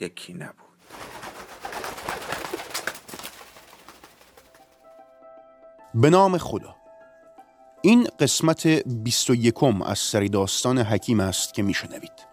یکی 0.00 0.34
نبود. 0.34 0.56
به 5.94 6.10
نام 6.10 6.38
خدا. 6.38 6.76
این 7.82 8.08
قسمت 8.18 8.66
بیست 8.86 9.30
و 9.30 9.34
یکم 9.34 9.82
از 9.82 9.98
سری 9.98 10.28
داستان 10.28 10.78
حکیم 10.78 11.20
است 11.20 11.54
که 11.54 11.62
میشنوید 11.62 12.31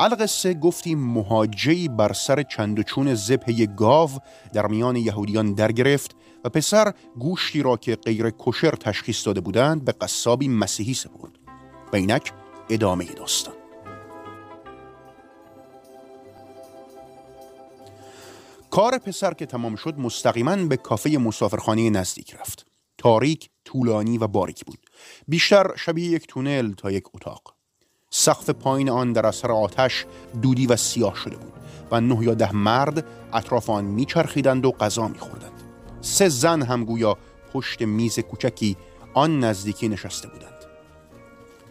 القصه 0.00 0.54
گفتیم 0.54 0.98
مهاجی 0.98 1.88
بر 1.88 2.12
سر 2.12 2.42
چند 2.42 2.78
و 2.78 2.82
چون 2.82 3.14
زبه 3.14 3.66
گاو 3.66 4.10
در 4.52 4.66
میان 4.66 4.96
یهودیان 4.96 5.54
در 5.54 5.72
گرفت 5.72 6.16
و 6.44 6.48
پسر 6.48 6.92
گوشتی 7.18 7.62
را 7.62 7.76
که 7.76 7.96
غیر 7.96 8.32
کشر 8.38 8.70
تشخیص 8.70 9.26
داده 9.26 9.40
بودند 9.40 9.84
به 9.84 9.92
قصابی 9.92 10.48
مسیحی 10.48 10.94
سپرد. 10.94 11.32
و 11.92 11.96
اینک 11.96 12.32
ادامه 12.70 13.04
داستان. 13.04 13.54
کار 18.70 18.98
پسر 18.98 19.34
که 19.34 19.46
تمام 19.46 19.76
شد 19.76 19.98
مستقیما 19.98 20.56
به 20.56 20.76
کافه 20.76 21.10
مسافرخانه 21.10 21.90
نزدیک 21.90 22.34
رفت. 22.34 22.66
تاریک، 22.98 23.50
طولانی 23.64 24.18
و 24.18 24.26
باریک 24.26 24.64
بود. 24.64 24.86
بیشتر 25.28 25.76
شبیه 25.76 26.10
یک 26.10 26.26
تونل 26.26 26.72
تا 26.72 26.90
یک 26.90 27.04
اتاق. 27.14 27.57
سقف 28.18 28.50
پایین 28.50 28.90
آن 28.90 29.12
در 29.12 29.26
اثر 29.26 29.52
آتش 29.52 30.06
دودی 30.42 30.66
و 30.66 30.76
سیاه 30.76 31.14
شده 31.14 31.36
بود 31.36 31.52
و 31.90 32.00
نه 32.00 32.24
یا 32.24 32.34
ده 32.34 32.52
مرد 32.52 33.04
اطراف 33.32 33.70
آن 33.70 33.84
میچرخیدند 33.84 34.64
و 34.66 34.70
غذا 34.70 35.08
میخوردند. 35.08 35.62
سه 36.00 36.28
زن 36.28 36.62
هم 36.62 36.84
گویا 36.84 37.18
پشت 37.52 37.82
میز 37.82 38.18
کوچکی 38.18 38.76
آن 39.14 39.40
نزدیکی 39.40 39.88
نشسته 39.88 40.28
بودند. 40.28 40.64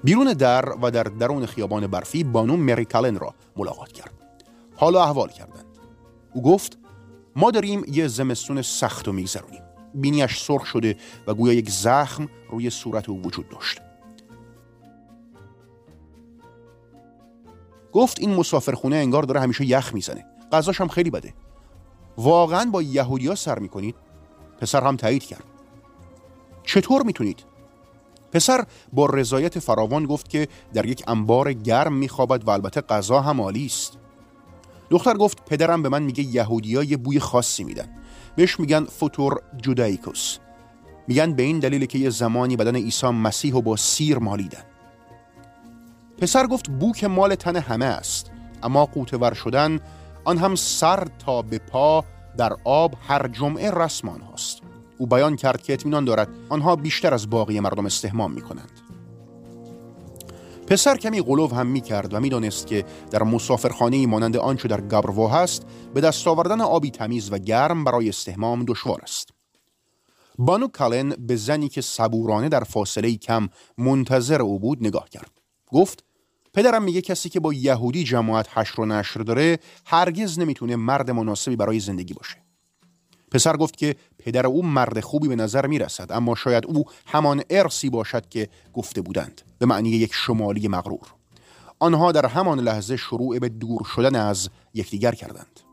بیرون 0.03 0.33
در 0.33 0.69
و 0.81 0.91
در 0.91 1.03
درون 1.03 1.45
خیابان 1.45 1.87
برفی 1.87 2.23
بانو 2.23 2.57
مری 2.57 2.85
کالن 2.85 3.19
را 3.19 3.33
ملاقات 3.57 3.91
کرد. 3.91 4.13
حالا 4.75 5.03
احوال 5.03 5.29
کردند. 5.29 5.65
او 6.33 6.41
گفت 6.41 6.77
ما 7.35 7.51
داریم 7.51 7.83
یه 7.87 8.07
زمستون 8.07 8.61
سخت 8.61 9.07
و 9.07 9.11
میگذرونیم. 9.11 9.61
بینیش 9.93 10.39
سرخ 10.39 10.65
شده 10.65 10.97
و 11.27 11.33
گویا 11.33 11.53
یک 11.53 11.69
زخم 11.69 12.27
روی 12.49 12.69
صورت 12.69 13.09
او 13.09 13.21
وجود 13.21 13.49
داشت. 13.49 13.86
گفت 17.97 18.19
این 18.19 18.35
مسافرخونه 18.35 18.95
انگار 18.95 19.23
داره 19.23 19.39
همیشه 19.39 19.65
یخ 19.65 19.93
می‌زنه. 19.93 20.25
غذاش 20.52 20.81
هم 20.81 20.87
خیلی 20.87 21.09
بده. 21.09 21.33
واقعا 22.17 22.69
با 22.71 22.81
یهودیا 22.81 23.35
سر 23.35 23.59
می‌کنید؟ 23.59 23.95
پسر 24.61 24.83
هم 24.83 24.97
تایید 24.97 25.23
کرد. 25.23 25.43
چطور 26.63 27.03
می‌تونید؟ 27.03 27.43
پسر 28.31 28.65
با 28.93 29.05
رضایت 29.05 29.59
فراوان 29.59 30.05
گفت 30.05 30.30
که 30.30 30.47
در 30.73 30.86
یک 30.86 31.03
انبار 31.07 31.53
گرم 31.53 31.93
میخوابد 31.93 32.47
و 32.47 32.49
البته 32.49 32.81
غذا 32.81 33.21
هم 33.21 33.41
عالی 33.41 33.65
است. 33.65 33.97
دختر 34.89 35.13
گفت 35.13 35.45
پدرم 35.45 35.81
به 35.81 35.89
من 35.89 36.03
میگه 36.03 36.23
یهودیا 36.23 36.83
یه 36.83 36.97
بوی 36.97 37.19
خاصی 37.19 37.63
میدن. 37.63 37.89
بهش 38.36 38.59
میگن 38.59 38.86
فوتور 38.86 39.41
جودایکوس. 39.61 40.37
میگن 41.07 41.33
به 41.33 41.43
این 41.43 41.59
دلیل 41.59 41.86
که 41.86 41.99
یه 41.99 42.09
زمانی 42.09 42.55
بدن 42.55 42.75
عیسی 42.75 43.07
مسیح 43.07 43.55
و 43.55 43.61
با 43.61 43.75
سیر 43.75 44.17
مالیدن. 44.17 44.63
پسر 46.17 46.48
گفت 46.48 46.70
بوک 46.70 47.04
مال 47.04 47.36
تن 47.36 47.55
همه 47.55 47.86
است. 47.86 48.32
اما 48.64 48.86
قوتور 48.86 49.33
شدن 49.33 49.80
آن 50.26 50.38
هم 50.38 50.55
سر 50.55 51.08
تا 51.26 51.42
به 51.42 51.60
پا 51.60 52.05
در 52.38 52.54
آب 52.64 52.94
هر 53.08 53.28
جمعه 53.28 53.72
رسمان 53.72 54.22
هاست 54.22 54.61
او 54.98 55.08
بیان 55.08 55.36
کرد 55.36 55.64
که 55.64 55.73
اطمینان 55.73 56.05
دارد 56.05 56.28
آنها 56.50 56.76
بیشتر 56.76 57.14
از 57.14 57.30
باقی 57.30 57.60
مردم 57.60 57.86
استهمام 57.86 58.32
می 58.32 58.42
کنند 58.42 58.72
پسر 60.67 60.98
کمی 60.98 61.22
قلوب 61.22 61.54
هم 61.54 61.67
می 61.67 61.82
کرد 61.82 62.14
و 62.14 62.20
می‌دانست 62.20 62.67
که 62.67 62.86
در 63.11 63.23
مسافرخانه 63.23 64.08
مانند 64.08 64.38
آنچه 64.38 64.67
در 64.67 64.82
گبروا 64.82 65.28
هست 65.28 65.66
به 65.94 66.02
دست 66.02 66.28
آوردن 66.28 66.61
آبی 66.61 66.92
تمیز 66.92 67.32
و 67.32 67.38
گرم 67.38 67.84
برای 67.84 68.10
استهمام 68.10 68.66
دشوار 68.66 68.99
است. 69.04 69.30
بانو 70.39 70.67
کالن 70.67 71.10
به 71.10 71.36
زنی 71.36 71.70
که 71.70 71.82
صبورانه 71.82 72.49
در 72.49 72.64
فاصله 72.64 73.16
کم 73.16 73.49
منتظر 73.78 74.42
او 74.42 74.60
بود 74.60 74.88
نگاه 74.88 75.10
کرد. 75.10 75.32
گفت 75.72 76.04
پدرم 76.57 76.83
میگه 76.83 77.01
کسی 77.01 77.29
که 77.29 77.39
با 77.39 77.53
یهودی 77.53 78.03
جماعت 78.03 78.57
حشر 78.57 78.81
و 78.81 78.85
نشر 78.85 79.19
داره 79.19 79.59
هرگز 79.85 80.39
نمی‌تونه 80.39 80.75
مرد 80.75 81.11
مناسبی 81.11 81.55
برای 81.55 81.79
زندگی 81.79 82.13
باشه. 82.13 82.35
پسر 83.31 83.57
گفت 83.57 83.77
که 83.77 83.95
پدر 84.19 84.47
او 84.47 84.65
مرد 84.65 84.99
خوبی 84.99 85.27
به 85.27 85.35
نظر 85.35 85.67
می‌رسد 85.67 86.11
اما 86.11 86.35
شاید 86.35 86.65
او 86.65 86.85
همان 87.05 87.43
ارسی 87.49 87.89
باشد 87.89 88.29
که 88.29 88.49
گفته 88.73 89.01
بودند 89.01 89.41
به 89.59 89.65
معنی 89.65 89.89
یک 89.89 90.13
شمالی 90.13 90.67
مغرور. 90.67 91.13
آنها 91.79 92.11
در 92.11 92.25
همان 92.25 92.59
لحظه 92.59 92.97
شروع 92.97 93.39
به 93.39 93.49
دور 93.49 93.83
شدن 93.95 94.15
از 94.15 94.49
یکدیگر 94.73 95.11
کردند. 95.11 95.67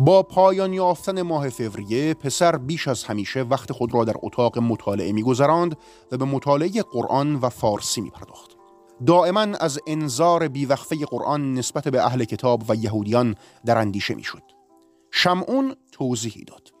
با 0.00 0.22
پایان 0.22 0.72
یافتن 0.72 1.22
ماه 1.22 1.48
فوریه 1.48 2.14
پسر 2.14 2.56
بیش 2.56 2.88
از 2.88 3.04
همیشه 3.04 3.42
وقت 3.42 3.72
خود 3.72 3.94
را 3.94 4.04
در 4.04 4.14
اتاق 4.22 4.58
مطالعه 4.58 5.12
میگذراند 5.12 5.76
و 6.12 6.16
به 6.16 6.24
مطالعه 6.24 6.82
قرآن 6.82 7.34
و 7.34 7.48
فارسی 7.48 8.00
می 8.00 8.10
پرداخت. 8.10 8.56
دائما 9.06 9.40
از 9.40 9.78
انظار 9.86 10.48
بیوقفه 10.48 11.06
قرآن 11.06 11.54
نسبت 11.54 11.88
به 11.88 12.04
اهل 12.04 12.24
کتاب 12.24 12.64
و 12.68 12.74
یهودیان 12.74 13.34
در 13.66 13.78
اندیشه 13.78 14.14
می‌شد. 14.14 14.42
شمعون 15.10 15.74
توضیحی 15.92 16.44
داد. 16.44 16.72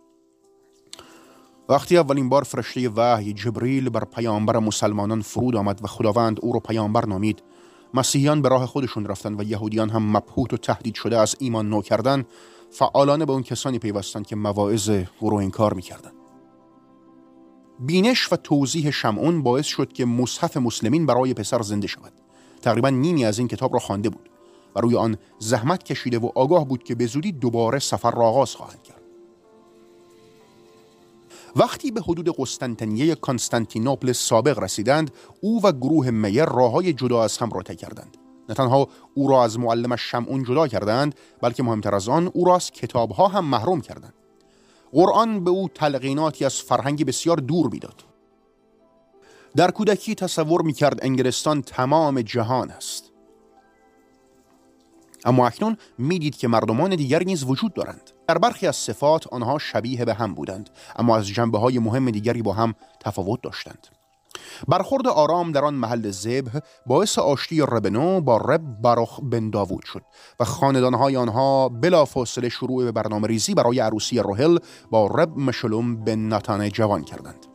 وقتی 1.68 1.96
اولین 1.96 2.28
بار 2.28 2.42
فرشته 2.42 2.88
وحی 2.88 3.32
جبریل 3.32 3.88
بر 3.88 4.04
پیامبر 4.04 4.58
مسلمانان 4.58 5.20
فرود 5.20 5.56
آمد 5.56 5.84
و 5.84 5.86
خداوند 5.86 6.38
او 6.42 6.52
را 6.52 6.60
پیامبر 6.60 7.06
نامید 7.06 7.42
مسیحیان 7.94 8.42
به 8.42 8.48
راه 8.48 8.66
خودشون 8.66 9.06
رفتن 9.06 9.34
و 9.34 9.42
یهودیان 9.42 9.90
هم 9.90 10.16
مبهوت 10.16 10.52
و 10.52 10.56
تهدید 10.56 10.94
شده 10.94 11.18
از 11.18 11.36
ایمان 11.38 11.68
نو 11.68 11.82
کردن 11.82 12.24
فعالانه 12.70 13.26
به 13.26 13.32
اون 13.32 13.42
کسانی 13.42 13.78
پیوستند 13.78 14.26
که 14.26 14.36
مواعظ 14.36 14.90
رو 15.20 15.34
انکار 15.34 15.74
می‌کردند. 15.74 16.14
بینش 17.80 18.32
و 18.32 18.36
توضیح 18.36 18.90
شمعون 18.90 19.42
باعث 19.42 19.66
شد 19.66 19.92
که 19.92 20.04
مصحف 20.04 20.56
مسلمین 20.56 21.06
برای 21.06 21.34
پسر 21.34 21.62
زنده 21.62 21.86
شود. 21.86 22.12
تقریبا 22.62 22.90
نیمی 22.90 23.24
از 23.24 23.38
این 23.38 23.48
کتاب 23.48 23.72
را 23.72 23.78
خوانده 23.78 24.08
بود 24.10 24.30
و 24.76 24.80
روی 24.80 24.96
آن 24.96 25.16
زحمت 25.38 25.82
کشیده 25.82 26.18
و 26.18 26.30
آگاه 26.34 26.68
بود 26.68 26.82
که 26.82 26.94
به 26.94 27.06
زودی 27.06 27.32
دوباره 27.32 27.78
سفر 27.78 28.10
را 28.10 28.26
آغاز 28.26 28.54
خواهند 28.54 28.82
کرد. 28.82 29.02
وقتی 31.56 31.90
به 31.90 32.00
حدود 32.00 32.36
قسطنطنیه 32.38 33.14
کانستانتینوپل 33.14 34.12
سابق 34.12 34.58
رسیدند 34.58 35.10
او 35.40 35.62
و 35.62 35.72
گروه 35.72 36.10
میر 36.10 36.44
راههای 36.44 36.92
جدا 36.92 37.22
از 37.22 37.38
هم 37.38 37.50
را 37.50 37.62
کردند. 37.62 38.16
نه 38.48 38.54
تنها 38.54 38.88
او 39.14 39.28
را 39.28 39.44
از 39.44 39.58
معلمش 39.58 40.10
شمعون 40.10 40.42
جدا 40.42 40.68
کردند 40.68 41.14
بلکه 41.40 41.62
مهمتر 41.62 41.94
از 41.94 42.08
آن 42.08 42.30
او 42.34 42.44
را 42.44 42.56
از 42.56 42.70
کتابها 42.70 43.28
هم 43.28 43.44
محروم 43.44 43.80
کردند. 43.80 44.14
قرآن 44.92 45.44
به 45.44 45.50
او 45.50 45.68
تلقیناتی 45.68 46.44
از 46.44 46.54
فرهنگی 46.54 47.04
بسیار 47.04 47.36
دور 47.36 47.70
می‌داد. 47.72 48.04
در 49.56 49.70
کودکی 49.70 50.14
تصور 50.14 50.62
می‌کرد 50.62 50.98
انگلستان 51.04 51.62
تمام 51.62 52.22
جهان 52.22 52.70
است. 52.70 53.12
اما 55.24 55.46
اکنون 55.46 55.76
می‌دید 55.98 56.36
که 56.36 56.48
مردمان 56.48 56.96
دیگر 56.96 57.22
نیز 57.22 57.44
وجود 57.44 57.74
دارند. 57.74 58.10
در 58.26 58.38
برخی 58.38 58.66
از 58.66 58.76
صفات 58.76 59.26
آنها 59.26 59.58
شبیه 59.58 60.04
به 60.04 60.14
هم 60.14 60.34
بودند 60.34 60.70
اما 60.96 61.16
از 61.16 61.26
جنبه 61.26 61.58
های 61.58 61.78
مهم 61.78 62.10
دیگری 62.10 62.42
با 62.42 62.52
هم 62.52 62.74
تفاوت 63.00 63.42
داشتند. 63.42 63.97
برخورد 64.68 65.06
آرام 65.06 65.52
در 65.52 65.64
آن 65.64 65.74
محل 65.74 66.10
زبه 66.10 66.62
باعث 66.86 67.18
آشتی 67.18 67.60
ربنو 67.60 68.20
با 68.20 68.36
رب 68.36 68.80
باروخ 68.82 69.20
بن 69.22 69.50
داوود 69.50 69.84
شد 69.84 70.02
و 70.40 70.44
خاندانهای 70.44 71.16
آنها 71.16 71.68
بلافاصله 71.68 72.48
شروع 72.48 72.84
به 72.84 72.92
برنامه 72.92 73.28
ریزی 73.28 73.54
برای 73.54 73.80
عروسی 73.80 74.18
روهل 74.18 74.58
با 74.90 75.06
رب 75.06 75.38
مشلوم 75.38 76.04
بن 76.04 76.18
ناتان 76.18 76.68
جوان 76.68 77.04
کردند 77.04 77.46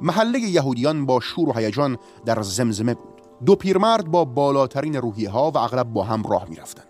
محله 0.00 0.38
یهودیان 0.38 1.06
با 1.06 1.20
شور 1.20 1.48
و 1.48 1.52
هیجان 1.52 1.98
در 2.24 2.42
زمزمه 2.42 2.94
بود 2.94 3.22
دو 3.46 3.56
پیرمرد 3.56 4.10
با 4.10 4.24
بالاترین 4.24 4.94
روحیه 4.94 5.30
ها 5.30 5.50
و 5.50 5.58
اغلب 5.58 5.92
با 5.92 6.04
هم 6.04 6.22
راه 6.22 6.48
می 6.48 6.56
رفتند. 6.56 6.87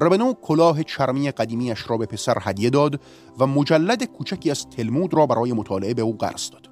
ربنو 0.00 0.32
کلاه 0.42 0.82
چرمی 0.82 1.30
قدیمیش 1.30 1.90
را 1.90 1.96
به 1.96 2.06
پسر 2.06 2.38
هدیه 2.40 2.70
داد 2.70 3.00
و 3.38 3.46
مجلد 3.46 4.04
کوچکی 4.04 4.50
از 4.50 4.66
تلمود 4.66 5.14
را 5.14 5.26
برای 5.26 5.52
مطالعه 5.52 5.94
به 5.94 6.02
او 6.02 6.16
قرض 6.16 6.50
داد. 6.50 6.68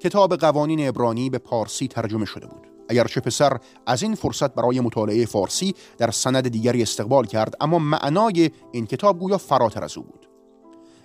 کتاب 0.00 0.36
قوانین 0.36 0.88
ابرانی 0.88 1.30
به 1.30 1.38
پارسی 1.38 1.88
ترجمه 1.88 2.24
شده 2.24 2.46
بود. 2.46 2.66
اگرچه 2.88 3.20
پسر 3.20 3.58
از 3.86 4.02
این 4.02 4.14
فرصت 4.14 4.54
برای 4.54 4.80
مطالعه 4.80 5.26
فارسی 5.26 5.74
در 5.98 6.10
سند 6.10 6.48
دیگری 6.48 6.82
استقبال 6.82 7.26
کرد 7.26 7.54
اما 7.60 7.78
معنای 7.78 8.50
این 8.72 8.86
کتاب 8.86 9.18
گویا 9.18 9.38
فراتر 9.38 9.84
از 9.84 9.98
او 9.98 10.04
بود. 10.04 10.28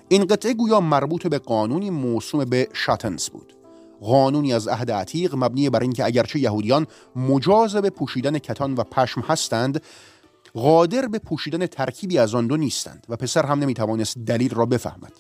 این 0.08 0.26
قطعه 0.26 0.54
گویا 0.54 0.80
مربوط 0.80 1.28
به 1.28 1.40
قانونی 1.40 1.90
موسوم 1.90 2.46
به 2.46 2.68
شاتنز 2.74 3.30
بود. 3.30 3.56
قانونی 4.02 4.54
از 4.54 4.68
عهد 4.68 4.92
عتیق 4.92 5.36
مبنی 5.36 5.70
بر 5.70 5.82
اینکه 5.82 6.06
اگرچه 6.06 6.40
یهودیان 6.40 6.88
مجاز 7.16 7.76
به 7.76 7.90
پوشیدن 7.90 8.40
کتان 8.40 8.74
و 8.74 8.84
پشم 8.84 9.22
هستند 9.22 9.82
قادر 10.56 11.08
به 11.08 11.20
پوشیدن 11.20 11.66
ترکیبی 11.66 12.18
از 12.18 12.36
آن 12.36 12.48
دو 12.48 12.58
نیستند 12.58 13.06
و 13.10 13.16
پسر 13.16 13.46
هم 13.46 13.60
نمی‌توانست 13.60 14.18
دلیل 14.18 14.56
را 14.56 14.66
بفهمد. 14.66 15.12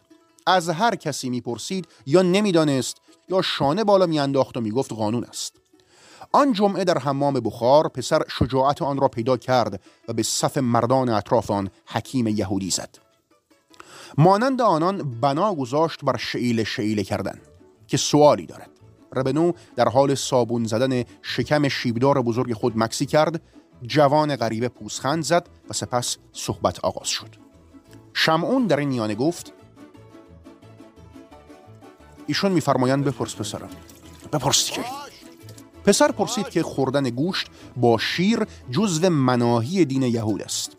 از 0.47 0.69
هر 0.69 0.95
کسی 0.95 1.29
می‌پرسید 1.29 1.87
یا 2.05 2.21
نمی‌دانست 2.21 2.97
یا 3.29 3.41
شانه 3.41 3.83
بالا 3.83 4.05
میانداخت 4.05 4.57
و 4.57 4.61
می‌گفت 4.61 4.93
قانون 4.93 5.23
است. 5.23 5.53
آن 6.31 6.53
جمعه 6.53 6.83
در 6.83 6.97
حمام 6.97 7.33
بخار 7.33 7.87
پسر 7.87 8.21
شجاعت 8.39 8.81
آن 8.81 8.97
را 8.97 9.07
پیدا 9.07 9.37
کرد 9.37 9.81
و 10.07 10.13
به 10.13 10.23
صف 10.23 10.57
مردان 10.57 11.09
اطراف 11.09 11.51
آن 11.51 11.69
حکیم 11.87 12.27
یهودی 12.27 12.69
زد. 12.69 12.97
مانند 14.17 14.61
آنان 14.61 15.19
بنا 15.21 15.55
گذاشت 15.55 16.05
بر 16.05 16.17
شعیل 16.17 16.63
شعیله 16.63 17.03
کردن 17.03 17.41
که 17.87 17.97
سوالی 17.97 18.45
دارد. 18.45 18.69
ربنو 19.15 19.51
در 19.75 19.89
حال 19.89 20.15
صابون 20.15 20.65
زدن 20.65 21.03
شکم 21.21 21.67
شیبدار 21.67 22.21
بزرگ 22.21 22.53
خود 22.53 22.73
مکسی 22.77 23.05
کرد 23.05 23.41
جوان 23.83 24.35
غریبه 24.35 24.69
پوسخند 24.69 25.23
زد 25.23 25.49
و 25.69 25.73
سپس 25.73 26.17
صحبت 26.31 26.79
آغاز 26.79 27.07
شد. 27.07 27.35
شمعون 28.13 28.67
در 28.67 28.77
این 28.77 28.89
میانه 28.89 29.15
گفت 29.15 29.53
ایشون 32.27 32.51
میفرمایند 32.51 33.05
بپرس 33.05 33.35
پسرم. 33.35 33.69
بپرس 34.33 34.71
که 34.71 34.81
پسر 35.85 36.11
پرسید 36.11 36.49
که 36.49 36.63
خوردن 36.63 37.09
گوشت 37.09 37.47
با 37.77 37.97
شیر 37.97 38.39
جزو 38.71 39.09
مناهی 39.09 39.85
دین 39.85 40.03
یهود 40.03 40.41
است. 40.41 40.77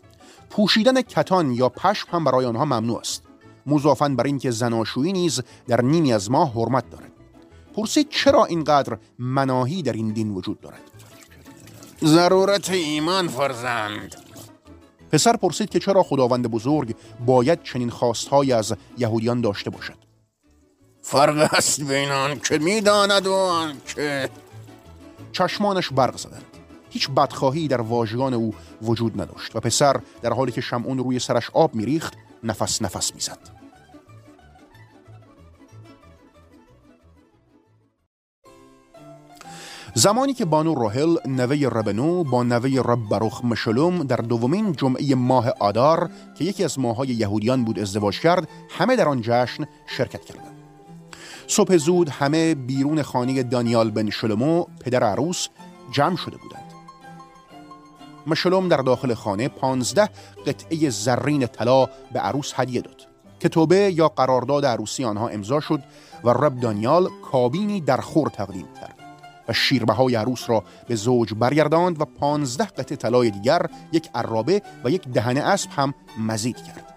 پوشیدن 0.49 1.01
کتان 1.01 1.51
یا 1.51 1.69
پشم 1.69 2.07
هم 2.11 2.23
برای 2.23 2.45
آنها 2.45 2.65
ممنوع 2.65 2.99
است. 2.99 3.23
مضافن 3.65 4.15
بر 4.15 4.23
اینکه 4.23 4.51
زناشویی 4.51 5.13
نیز 5.13 5.41
در 5.67 5.81
نیمی 5.81 6.13
از 6.13 6.31
ماه 6.31 6.53
حرمت 6.53 6.89
دارد. 6.89 7.11
پرسید 7.75 8.09
چرا 8.09 8.45
اینقدر 8.45 8.97
مناهی 9.19 9.81
در 9.81 9.93
این 9.93 10.13
دین 10.13 10.31
وجود 10.31 10.59
دارد؟ 10.59 10.96
ضرورت 12.03 12.69
ایمان 12.69 13.27
فرزند. 13.27 14.15
پسر 15.11 15.35
پرسید 15.35 15.69
که 15.69 15.79
چرا 15.79 16.03
خداوند 16.03 16.47
بزرگ 16.47 16.95
باید 17.25 17.63
چنین 17.63 17.89
خواستهایی 17.89 18.53
از 18.53 18.75
یهودیان 18.97 19.41
داشته 19.41 19.69
باشد. 19.69 19.97
فرق 21.01 21.53
است 21.53 21.81
بین 21.81 22.11
آن 22.11 22.39
که 22.39 22.57
می‌داند 22.57 23.27
و 23.27 23.33
آن 23.33 23.73
که 23.95 24.29
چشمانش 25.31 25.89
برق 25.89 26.17
زدند 26.17 26.45
هیچ 26.89 27.09
بدخواهی 27.09 27.67
در 27.67 27.81
واژگان 27.81 28.33
او 28.33 28.53
وجود 28.81 29.21
نداشت 29.21 29.55
و 29.55 29.59
پسر 29.59 29.99
در 30.21 30.33
حالی 30.33 30.51
که 30.51 30.61
شمعون 30.61 30.97
روی 30.97 31.19
سرش 31.19 31.49
آب 31.53 31.75
میریخت 31.75 32.13
نفس 32.43 32.81
نفس 32.81 33.13
می‌زد. 33.15 33.56
زمانی 39.97 40.33
که 40.33 40.45
بانو 40.45 40.73
روهل 40.73 41.17
نوه 41.25 41.69
ربنو 41.71 42.23
با 42.23 42.43
نوه 42.43 42.81
رب 42.85 43.09
بروخ 43.09 43.45
مشلوم 43.45 44.03
در 44.03 44.15
دومین 44.15 44.71
جمعه 44.71 45.15
ماه 45.15 45.49
آدار 45.59 46.09
که 46.37 46.45
یکی 46.45 46.63
از 46.63 46.79
ماههای 46.79 47.07
یهودیان 47.07 47.65
بود 47.65 47.79
ازدواج 47.79 48.19
کرد 48.19 48.47
همه 48.69 48.95
در 48.95 49.09
آن 49.09 49.21
جشن 49.21 49.65
شرکت 49.87 50.25
کردند. 50.25 50.57
صبح 51.47 51.77
زود 51.77 52.09
همه 52.09 52.55
بیرون 52.55 53.01
خانه 53.01 53.43
دانیال 53.43 53.91
بن 53.91 54.09
شلومو 54.09 54.65
پدر 54.85 55.03
عروس 55.03 55.47
جمع 55.91 56.15
شده 56.15 56.37
بودند. 56.37 56.71
مشلوم 58.27 58.67
در 58.67 58.77
داخل 58.77 59.13
خانه 59.13 59.47
پانزده 59.47 60.09
قطعه 60.47 60.89
زرین 60.89 61.47
طلا 61.47 61.85
به 61.85 62.19
عروس 62.19 62.53
هدیه 62.55 62.81
داد 62.81 63.07
که 63.39 63.49
توبه 63.49 63.93
یا 63.95 64.07
قرارداد 64.07 64.65
عروسی 64.65 65.03
آنها 65.03 65.27
امضا 65.27 65.59
شد 65.59 65.83
و 66.23 66.29
رب 66.29 66.59
دانیال 66.59 67.09
کابینی 67.31 67.81
در 67.81 67.97
خور 67.97 68.29
تقدیم 68.29 68.67
کرد. 68.81 68.96
و 69.47 69.53
شیربهای 69.53 70.15
عروس 70.15 70.49
را 70.49 70.63
به 70.87 70.95
زوج 70.95 71.33
برگرداند 71.33 72.01
و 72.01 72.05
پانزده 72.05 72.65
قطعه 72.65 72.97
طلای 72.97 73.31
دیگر 73.31 73.61
یک 73.91 74.09
عرابه 74.15 74.61
و 74.83 74.89
یک 74.89 75.07
دهن 75.07 75.37
اسب 75.37 75.69
هم 75.71 75.93
مزید 76.19 76.57
کرد. 76.57 76.93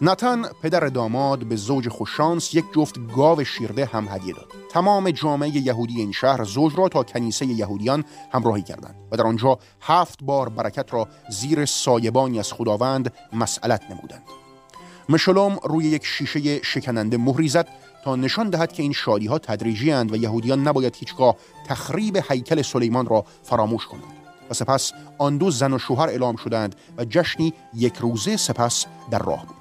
نتن 0.00 0.42
پدر 0.62 0.80
داماد 0.80 1.44
به 1.44 1.56
زوج 1.56 1.88
خوششانس 1.88 2.54
یک 2.54 2.64
جفت 2.74 2.94
گاو 3.16 3.44
شیرده 3.44 3.84
هم 3.84 4.08
هدیه 4.08 4.34
داد. 4.34 4.46
تمام 4.70 5.10
جامعه 5.10 5.56
یهودی 5.56 6.00
این 6.00 6.12
شهر 6.12 6.44
زوج 6.44 6.72
را 6.76 6.88
تا 6.88 7.02
کنیسه 7.02 7.46
یهودیان 7.46 8.04
همراهی 8.32 8.62
کردند 8.62 8.94
و 9.12 9.16
در 9.16 9.26
آنجا 9.26 9.58
هفت 9.80 10.24
بار 10.24 10.48
برکت 10.48 10.94
را 10.94 11.08
زیر 11.30 11.64
سایبانی 11.64 12.38
از 12.38 12.52
خداوند 12.52 13.12
مسئلت 13.32 13.82
نمودند. 13.90 14.22
مشلوم 15.08 15.58
روی 15.64 15.84
یک 15.84 16.04
شیشه 16.04 16.62
شکننده 16.62 17.16
مهری 17.16 17.48
زد 17.48 17.68
نشان 18.14 18.50
دهد 18.50 18.72
که 18.72 18.82
این 18.82 18.92
شادی 18.92 19.26
ها 19.26 19.38
تدریجی 19.38 19.92
اند 19.92 20.12
و 20.12 20.16
یهودیان 20.16 20.68
نباید 20.68 20.96
هیچگاه 20.96 21.36
تخریب 21.66 22.18
هیکل 22.30 22.62
سلیمان 22.62 23.06
را 23.06 23.24
فراموش 23.42 23.86
کنند. 23.86 24.16
و 24.50 24.54
سپس 24.54 24.92
آن 25.18 25.38
دو 25.38 25.50
زن 25.50 25.72
و 25.72 25.78
شوهر 25.78 26.08
اعلام 26.08 26.36
شدند 26.36 26.76
و 26.98 27.04
جشنی 27.04 27.52
یک 27.74 27.96
روزه 27.96 28.36
سپس 28.36 28.86
در 29.10 29.18
راه 29.18 29.46
بود. 29.46 29.56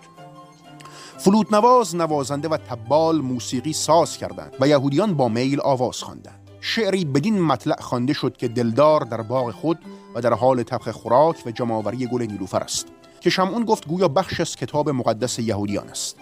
فلوت 1.17 1.53
نواز 1.53 1.95
نوازنده 1.95 2.47
و 2.47 2.57
تبال 2.57 3.21
موسیقی 3.21 3.73
ساز 3.73 4.17
کردند 4.17 4.53
و 4.59 4.67
یهودیان 4.67 5.13
با 5.13 5.27
میل 5.27 5.61
آواز 5.61 5.97
خواندند. 5.97 6.39
شعری 6.61 7.05
بدین 7.05 7.41
مطلع 7.41 7.81
خوانده 7.81 8.13
شد 8.13 8.37
که 8.37 8.47
دلدار 8.47 9.01
در 9.01 9.21
باغ 9.21 9.51
خود 9.51 9.79
و 10.15 10.21
در 10.21 10.33
حال 10.33 10.63
طبخ 10.63 10.89
خوراک 10.89 11.43
و 11.45 11.51
جمعآوری 11.51 12.07
گل 12.07 12.21
نیلوفر 12.21 12.59
است. 12.59 12.87
که 13.21 13.29
شمعون 13.29 13.65
گفت 13.65 13.87
گویا 13.87 14.07
بخش 14.07 14.39
از 14.39 14.55
کتاب 14.55 14.89
مقدس 14.89 15.39
یهودیان 15.39 15.89
است. 15.89 16.17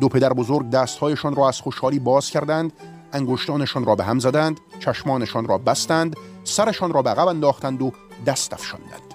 دو 0.00 0.08
پدر 0.08 0.32
بزرگ 0.32 0.70
دستهایشان 0.70 1.36
را 1.36 1.48
از 1.48 1.60
خوشحالی 1.60 1.98
باز 1.98 2.30
کردند 2.30 2.72
انگشتانشان 3.12 3.84
را 3.84 3.94
به 3.94 4.04
هم 4.04 4.18
زدند 4.18 4.60
چشمانشان 4.80 5.48
را 5.48 5.58
بستند 5.58 6.16
سرشان 6.44 6.92
را 6.92 7.02
به 7.02 7.10
عقب 7.10 7.28
انداختند 7.28 7.82
و 7.82 7.92
دست 8.26 8.52
افشاندند. 8.52 9.14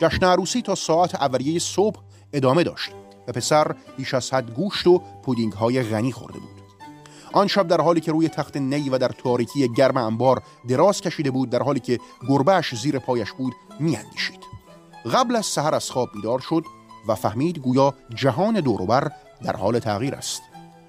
جشن 0.00 0.26
عروسی 0.26 0.62
تا 0.62 0.74
ساعت 0.74 1.14
اولیه 1.14 1.58
صبح 1.58 2.00
ادامه 2.32 2.62
داشت 2.62 2.90
و 3.28 3.32
پسر 3.32 3.74
بیش 3.96 4.14
از 4.14 4.34
حد 4.34 4.50
گوشت 4.50 4.86
و 4.86 5.02
پودینگ 5.22 5.52
های 5.52 5.82
غنی 5.82 6.12
خورده 6.12 6.38
بود. 6.38 6.62
آن 7.32 7.46
شب 7.46 7.68
در 7.68 7.80
حالی 7.80 8.00
که 8.00 8.12
روی 8.12 8.28
تخت 8.28 8.56
نی 8.56 8.90
و 8.90 8.98
در 8.98 9.08
تاریکی 9.08 9.68
گرم 9.68 9.96
انبار 9.96 10.42
دراز 10.68 11.00
کشیده 11.00 11.30
بود 11.30 11.50
در 11.50 11.62
حالی 11.62 11.80
که 11.80 11.98
گربهش 12.28 12.74
زیر 12.74 12.98
پایش 12.98 13.32
بود 13.32 13.52
میاندیشید. 13.80 14.40
قبل 15.12 15.36
از 15.36 15.46
سحر 15.46 15.74
از 15.74 15.90
خواب 15.90 16.08
بیدار 16.12 16.38
شد 16.38 16.64
و 17.08 17.14
فهمید 17.14 17.58
گویا 17.58 17.94
جهان 18.14 18.60
دوروبر 18.60 19.12
در 19.42 19.56
حال 19.56 19.78
تغییر 19.78 20.14
است. 20.14 20.42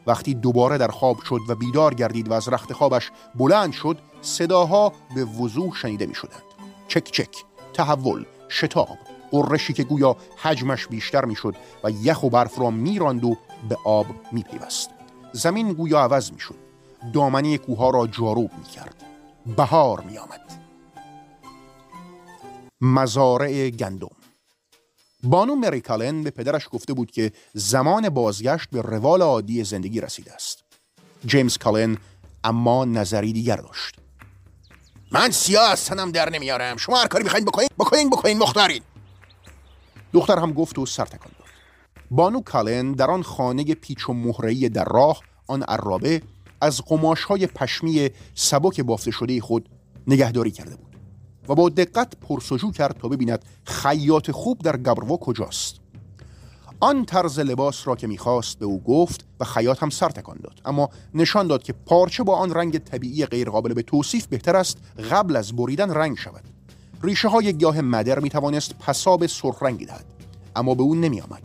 وقتی 0.08 0.34
دوباره 0.34 0.77
در 0.77 0.88
خواب 0.88 1.22
شد 1.22 1.39
و 1.48 1.55
بیدار 1.55 1.93
گردید 1.93 2.29
و 2.29 2.34
از 2.34 2.50
رخت 2.50 2.74
خوابش 2.74 3.12
بلند 3.36 3.74
شد 3.74 3.98
صداها 4.22 4.93
به 5.15 5.25
وضوح 5.25 5.75
شنیده 5.75 6.05
می 6.05 6.15
شدند 6.15 6.43
چک 6.88 7.03
چک 7.03 7.43
تحول 7.74 8.25
شتاب 8.50 8.98
قرشی 9.32 9.74
که 9.74 9.84
گویا 9.84 10.15
حجمش 10.38 10.88
بیشتر 10.88 11.25
می‌شد 11.25 11.55
و 11.84 11.89
یخ 11.91 12.24
و 12.24 12.29
برف 12.29 12.60
را 12.60 12.70
میراند 12.70 13.24
و 13.24 13.38
به 13.70 13.77
آب 13.86 14.05
میپیوست. 14.32 14.89
زمین 15.32 15.74
گویا 15.74 16.00
عوض 16.00 16.32
می‌شد. 16.32 16.55
دامنی 17.13 17.58
کوها 17.58 17.89
را 17.89 18.08
جاروب 18.08 18.51
می‌کرد. 18.58 19.03
بهار 19.58 20.01
میآمد. 20.01 20.41
مزارع 22.82 23.70
گندم 23.70 24.08
بانو 25.24 25.56
مریکالن 25.56 26.24
به 26.24 26.32
پدرش 26.32 26.68
گفته 26.72 26.94
بود 26.94 27.12
که 27.12 27.32
زمان 27.53 28.10
بازگشت 28.10 28.70
به 28.70 28.82
روال 28.82 29.22
عادی 29.22 29.63
زندگی 29.63 30.01
رسیده 30.01 30.34
است. 30.34 30.63
جیمز 31.25 31.58
کالن 31.58 31.98
اما 32.44 32.86
نظری 32.86 33.34
دیگر 33.34 33.56
داشت. 33.56 33.96
من 35.12 35.32
سیاه 35.32 35.70
از 35.70 35.89
در 35.89 36.30
نمیارم. 36.30 36.77
شما 36.77 36.98
هر 36.98 37.08
کاری 37.08 37.24
بخواین 37.24 37.46
بکنین 37.46 37.70
بکنین 37.80 38.10
بکنین 38.10 38.38
مختارین. 38.38 38.82
دختر 40.13 40.39
هم 40.39 40.53
گفت 40.53 40.80
و 40.80 40.86
سر 40.86 41.06
تکان 41.06 41.32
داد. 41.39 41.48
بانو 42.12 42.42
کالن 42.42 42.92
در 42.92 43.12
آن 43.12 43.24
خانه 43.24 43.63
پیچ 43.63 44.10
و 44.10 44.13
مهره‌ای 44.13 44.70
در 44.70 44.86
راه 44.86 45.22
آن 45.48 45.63
عرابه 45.63 46.22
از 46.62 46.82
قماش 46.82 47.24
های 47.24 47.48
پشمی 47.48 48.10
سبک 48.36 48.82
بافته 48.82 49.12
شده 49.12 49.42
خود 49.42 49.70
نگهداری 50.08 50.51
کرده 50.51 50.75
بود. 50.75 50.92
و 51.50 51.55
با 51.55 51.69
دقت 51.69 52.17
پرسجو 52.17 52.71
کرد 52.71 52.97
تا 52.97 53.07
ببیند 53.07 53.45
خیاط 53.63 54.31
خوب 54.31 54.59
در 54.59 54.77
گبروا 54.77 55.17
کجاست. 55.17 55.75
آن 56.79 57.05
طرز 57.05 57.39
لباس 57.39 57.88
را 57.88 57.95
که 57.95 58.07
می‌خواست 58.07 58.59
به 58.59 58.65
او 58.65 58.83
گفت 58.83 59.25
و 59.39 59.45
خیاط 59.45 59.83
هم 59.83 59.89
سر 59.89 60.09
تکان 60.09 60.38
داد. 60.43 60.62
اما 60.65 60.89
نشان 61.13 61.47
داد 61.47 61.63
که 61.63 61.73
پارچه 61.73 62.23
با 62.23 62.35
آن 62.35 62.53
رنگ 62.53 62.77
طبیعی 62.77 63.25
غیرقابل 63.25 63.73
به 63.73 63.81
توصیف 63.81 64.27
بهتر 64.27 64.55
است 64.55 64.77
قبل 65.12 65.35
از 65.35 65.55
بریدن 65.55 65.91
رنگ 65.91 66.17
شود. 66.17 66.43
ریشه 67.03 67.27
های 67.27 67.53
گیاه 67.53 67.81
مدر 67.81 68.19
می 68.19 68.29
توانست 68.29 68.77
پساب 68.79 69.27
سرخ 69.27 69.63
رنگی 69.63 69.85
دهد 69.85 70.05
اما 70.55 70.75
به 70.75 70.83
او 70.83 70.95
نمی 70.95 71.21
آمد. 71.21 71.43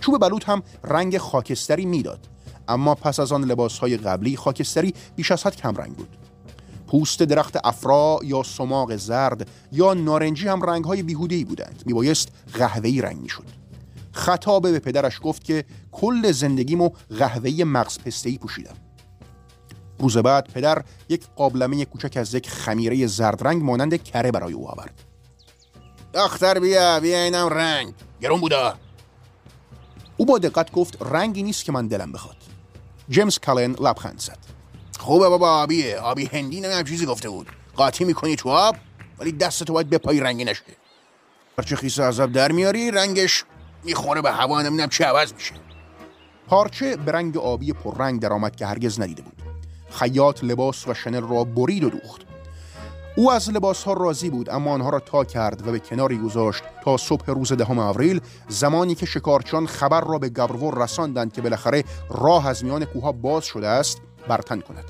چوب 0.00 0.18
بلوط 0.18 0.48
هم 0.48 0.62
رنگ 0.84 1.18
خاکستری 1.18 1.86
می‌داد 1.86 2.28
اما 2.68 2.94
پس 2.94 3.20
از 3.20 3.32
آن 3.32 3.44
لباس 3.44 3.78
های 3.78 3.96
قبلی 3.96 4.36
خاکستری 4.36 4.94
بیش 5.16 5.30
از 5.30 5.46
حد 5.46 5.56
کم 5.56 5.74
رنگ 5.74 5.96
بود. 5.96 6.16
پوست 6.90 7.22
درخت 7.22 7.58
افرا 7.64 8.18
یا 8.22 8.42
سماق 8.42 8.96
زرد 8.96 9.48
یا 9.72 9.94
نارنجی 9.94 10.48
هم 10.48 10.62
رنگ 10.62 10.84
های 10.84 11.02
بیهوده 11.02 11.44
بودند. 11.44 11.82
میبایست 11.86 12.28
قهوه‌ای 12.54 13.00
رنگ 13.00 13.20
می‌شد. 13.20 13.44
خطابه 14.12 14.72
به 14.72 14.78
پدرش 14.78 15.20
گفت 15.22 15.44
که 15.44 15.64
کل 15.92 16.32
زندگیمو 16.32 16.90
قهوه‌ای 17.18 17.64
مغز 17.64 17.98
پسته‌ای 17.98 18.38
پوشیدم. 18.38 18.74
روز 19.98 20.16
بعد 20.16 20.52
پدر 20.52 20.84
یک 21.08 21.26
قابلمه 21.36 21.84
کوچک 21.84 22.16
از 22.16 22.34
یک 22.34 22.50
خمیره 22.50 23.06
زرد 23.06 23.46
رنگ 23.46 23.62
مانند 23.62 24.02
کره 24.02 24.30
برای 24.30 24.52
او 24.52 24.68
آورد. 24.68 25.04
دختر 26.14 26.58
بیا 26.58 27.00
بیا 27.00 27.22
اینم 27.22 27.48
رنگ. 27.48 27.94
گرون 28.20 28.40
بودا. 28.40 28.74
او 30.16 30.26
با 30.26 30.38
دقت 30.38 30.72
گفت 30.72 31.02
رنگی 31.02 31.42
نیست 31.42 31.64
که 31.64 31.72
من 31.72 31.86
دلم 31.86 32.12
بخواد. 32.12 32.36
جیمز 33.08 33.38
کالن 33.38 33.72
لبخند 33.72 34.20
زد. 34.20 34.59
خوبه 35.00 35.28
بابا 35.28 35.62
آبیه. 35.62 35.96
آبی 35.96 36.26
هندی 36.26 36.60
نمیم 36.60 36.82
چیزی 36.82 37.06
گفته 37.06 37.28
بود. 37.28 37.46
قاطی 37.76 38.04
می‌کنی 38.04 38.36
تو 38.36 38.48
آب 38.48 38.76
ولی 39.18 39.32
دستتو 39.32 39.72
باید 39.72 39.90
به 39.90 39.98
پای 39.98 40.20
رنگی 40.20 40.44
نشه. 40.44 40.62
هرچه 41.58 41.76
خیس 41.76 42.00
عذاب 42.00 42.32
در 42.32 42.52
میاری 42.52 42.90
رنگش 42.90 43.44
می‌خوره 43.84 44.22
به 44.22 44.32
هوا 44.32 44.62
نمی‌دونم 44.62 44.88
چه 44.88 45.04
عوض 45.04 45.32
میشه. 45.32 45.54
پارچه 46.48 46.96
به 46.96 47.12
رنگ 47.12 47.36
آبی 47.36 47.72
پررنگ 47.72 48.20
درآمد 48.20 48.56
که 48.56 48.66
هرگز 48.66 49.00
ندیده 49.00 49.22
بود. 49.22 49.42
خیاط 49.90 50.44
لباس 50.44 50.88
و 50.88 50.94
شنل 50.94 51.28
را 51.28 51.44
برید 51.44 51.84
و 51.84 51.90
دوخت. 51.90 52.20
او 53.16 53.32
از 53.32 53.50
لباس 53.50 53.84
ها 53.84 53.92
راضی 53.92 54.30
بود 54.30 54.50
اما 54.50 54.72
آنها 54.72 54.90
را 54.90 55.00
تا 55.00 55.24
کرد 55.24 55.68
و 55.68 55.72
به 55.72 55.78
کناری 55.78 56.18
گذاشت 56.18 56.62
تا 56.84 56.96
صبح 56.96 57.26
روز 57.26 57.52
دهم 57.52 57.78
آوریل 57.78 58.20
زمانی 58.48 58.94
که 58.94 59.06
شکارچان 59.06 59.66
خبر 59.66 60.00
را 60.00 60.18
به 60.18 60.28
گبرور 60.28 60.82
رساندند 60.82 61.32
که 61.32 61.42
بالاخره 61.42 61.84
راه 62.10 62.48
از 62.48 62.64
میان 62.64 62.84
کوها 62.84 63.12
باز 63.12 63.44
شده 63.44 63.68
است. 63.68 64.02
برتن 64.28 64.60
کند. 64.60 64.84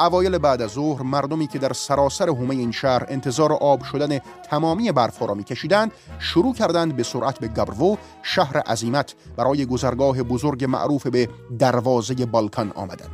اوایل 0.00 0.38
بعد 0.38 0.62
از 0.62 0.70
ظهر 0.70 1.02
مردمی 1.02 1.46
که 1.46 1.58
در 1.58 1.72
سراسر 1.72 2.28
حومه 2.28 2.54
این 2.54 2.72
شهر 2.72 3.06
انتظار 3.08 3.52
آب 3.52 3.84
شدن 3.84 4.18
تمامی 4.18 4.92
برفها 4.92 5.26
را 5.26 5.34
میکشیدند 5.34 5.92
شروع 6.18 6.54
کردند 6.54 6.96
به 6.96 7.02
سرعت 7.02 7.38
به 7.38 7.48
گبرو 7.48 7.98
شهر 8.22 8.58
عظیمت 8.58 9.14
برای 9.36 9.66
گذرگاه 9.66 10.22
بزرگ 10.22 10.64
معروف 10.64 11.06
به 11.06 11.28
دروازه 11.58 12.14
بالکان 12.14 12.72
آمدند 12.74 13.10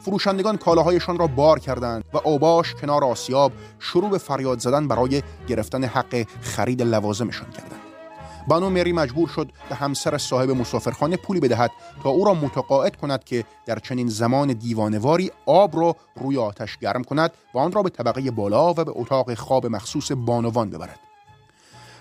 فروشندگان 0.00 0.56
کالاهایشان 0.56 1.18
را 1.18 1.26
بار 1.26 1.58
کردند 1.58 2.04
و 2.12 2.18
اوباش 2.24 2.74
کنار 2.74 3.04
آسیاب 3.04 3.52
شروع 3.78 4.10
به 4.10 4.18
فریاد 4.18 4.58
زدن 4.58 4.88
برای 4.88 5.22
گرفتن 5.48 5.84
حق 5.84 6.26
خرید 6.40 6.82
لوازمشان 6.82 7.50
کردند. 7.50 7.85
بانو 8.48 8.70
مری 8.70 8.92
مجبور 8.92 9.28
شد 9.28 9.52
به 9.68 9.74
همسر 9.74 10.18
صاحب 10.18 10.50
مسافرخانه 10.50 11.16
پولی 11.16 11.40
بدهد 11.40 11.70
تا 12.02 12.10
او 12.10 12.24
را 12.24 12.34
متقاعد 12.34 12.96
کند 12.96 13.24
که 13.24 13.44
در 13.66 13.78
چنین 13.78 14.08
زمان 14.08 14.52
دیوانواری 14.52 15.30
آب 15.46 15.80
را 15.80 15.96
روی 16.16 16.38
آتش 16.38 16.78
گرم 16.78 17.04
کند 17.04 17.30
و 17.54 17.58
آن 17.58 17.72
را 17.72 17.82
به 17.82 17.90
طبقه 17.90 18.30
بالا 18.30 18.70
و 18.70 18.74
به 18.74 18.92
اتاق 18.94 19.34
خواب 19.34 19.66
مخصوص 19.66 20.12
بانوان 20.12 20.70
ببرد. 20.70 21.00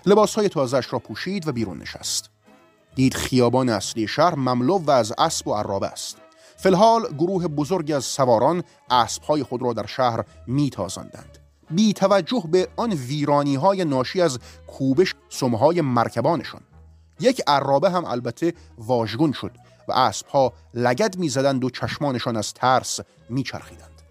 لباسهای 0.06 0.50
تازش 0.50 0.94
را 0.94 1.00
پوشید 1.00 1.48
و 1.48 1.52
بیرون 1.52 1.78
نشست. 1.78 2.30
دید 2.96 3.14
خیابان 3.14 3.70
اصلی 3.70 4.08
شهر 4.08 4.36
مملو 4.36 4.78
و 4.78 4.92
از 4.92 5.14
اسب 5.18 5.48
و 5.48 5.54
عرابه 5.54 5.88
است. 5.88 6.18
فلحال 6.58 7.14
گروه 7.18 7.48
بزرگی 7.48 7.94
از 7.94 8.06
سواران 8.06 8.64
اسبهای 8.90 9.44
خود 9.44 9.62
را 9.62 9.74
در 9.74 9.86
شهر 9.86 10.24
میتازاندند 10.48 11.45
بی 11.70 11.94
توجه 11.94 12.44
به 12.52 12.68
آن 12.76 12.92
ویرانی 12.92 13.56
های 13.56 13.86
ناشی 13.86 14.22
از 14.22 14.40
کوبش 14.68 15.16
سمهای 15.30 15.82
مرکبانشان. 15.82 16.62
یک 17.20 17.42
عرابه 17.48 17.90
هم 17.90 18.06
البته 18.06 18.54
واژگون 18.78 19.32
شد 19.32 19.52
و 19.88 19.92
اسبها 19.92 20.54
لگد 20.74 21.18
می‌زدند 21.18 21.64
و 21.64 21.70
چشمانشان 21.70 22.38
از 22.38 22.54
ترس 22.54 23.00
میچرخیدند. 23.30 24.02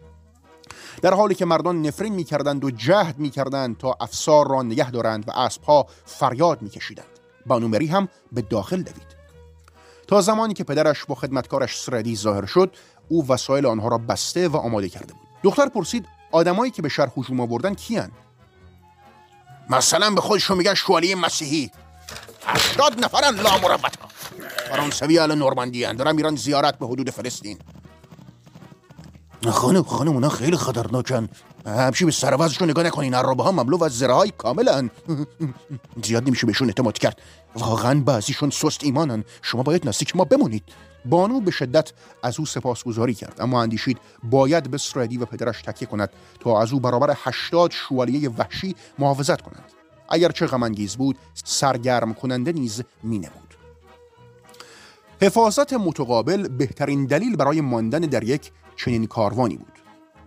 در 1.03 1.15
حالی 1.15 1.35
که 1.35 1.45
مردان 1.45 1.83
نفرین 1.83 2.15
می‌کردند 2.15 2.65
و 2.65 2.71
جهد 2.71 3.19
می‌کردند 3.19 3.79
تا 3.79 3.97
افسار 4.01 4.49
را 4.49 4.63
نگه 4.63 4.91
دارند 4.91 5.29
و 5.29 5.31
اسبها 5.31 5.87
فریاد 6.05 6.63
میکشیدند. 6.63 7.07
بانومری 7.47 7.87
هم 7.87 8.09
به 8.33 8.43
داخل 8.43 8.83
دوید. 8.83 9.15
تا 10.07 10.21
زمانی 10.21 10.55
که 10.55 10.65
پدرش 10.65 11.05
با 11.05 11.15
خدمتکارش 11.15 11.81
سردی 11.81 12.17
ظاهر 12.17 12.47
شد 12.47 12.77
او 13.09 13.29
وسایل 13.29 13.67
آنها 13.67 13.89
را 13.89 13.99
بسته 13.99 14.49
و 14.49 14.57
آماده 14.57 14.89
کرده 14.89 15.13
بود. 15.13 15.29
دختر 15.43 15.69
پرسید 15.69 16.07
آدمایی 16.35 16.71
که 16.71 16.83
به 16.83 16.89
شهر 16.89 17.09
هجوم 17.17 17.41
آوردن 17.41 17.75
کیان؟ 17.75 18.11
مثلا 19.71 20.11
به 20.11 20.21
خودشون 20.21 20.59
میگن 20.59 20.75
شوالی 20.75 21.15
مسیحی. 21.15 21.71
هشتاد 22.47 23.05
نفرن 23.05 23.35
لا 23.35 23.59
مربتا 23.59 24.09
فرانسوی 24.69 25.19
اهل 25.19 25.35
نورماندی 25.35 25.87
دارن 25.95 26.17
میرن 26.17 26.37
زیارت 26.37 26.79
به 26.79 26.87
حدود 26.87 27.11
فلسطین. 27.11 27.59
خانم 29.51 29.83
خانم 29.83 30.13
اونا 30.13 30.29
خیلی 30.29 30.57
خطرناکن. 30.57 31.29
همچی 31.67 32.05
به 32.05 32.11
سروازشون 32.11 32.71
نگاه 32.71 32.85
نکنین. 32.85 33.15
عرابه 33.15 33.43
ها 33.43 33.53
مملو 33.53 33.85
از 33.85 33.99
زرهای 33.99 34.33
کاملن. 34.39 34.91
زیاد 36.03 36.27
نمیشه 36.27 36.47
بهشون 36.47 36.69
اعتماد 36.69 36.99
کرد. 36.99 37.23
واقعا 37.55 38.01
بعضیشون 38.01 38.51
سست 38.51 38.85
ایمانن. 38.85 39.25
شما 39.43 39.63
باید 39.63 39.89
نزدیک 39.89 40.17
ما 40.17 40.25
بمونید. 40.25 40.65
بانو 41.05 41.41
به 41.41 41.51
شدت 41.51 41.93
از 42.23 42.41
او 42.41 42.47
سپاسگزاری 42.47 43.15
کرد 43.15 43.41
اما 43.41 43.63
اندیشید 43.63 43.99
باید 44.23 44.71
به 44.71 44.79
سردی 44.79 45.19
و 45.19 45.25
پدرش 45.25 45.63
تکیه 45.63 45.89
کند 45.89 46.11
تا 46.41 46.63
از 46.63 46.73
او 46.73 46.81
برابر 46.81 47.17
هشتاد 47.25 47.71
شوالیه 47.71 48.31
وحشی 48.31 48.77
محافظت 48.99 49.43
کنند 49.43 49.73
اگرچه 50.09 50.47
غمانگیز 50.47 50.97
بود 50.97 51.19
سرگرم 51.35 52.15
کننده 52.15 52.53
نیز 52.53 52.83
مینمود. 53.03 53.55
حفاظت 55.23 55.73
متقابل 55.73 56.49
بهترین 56.49 57.07
دلیل 57.07 57.37
برای 57.37 57.61
ماندن 57.61 58.01
در 58.01 58.25
یک 58.25 58.53
چنین 58.77 59.07
کاروانی 59.07 59.57
بود. 59.57 59.73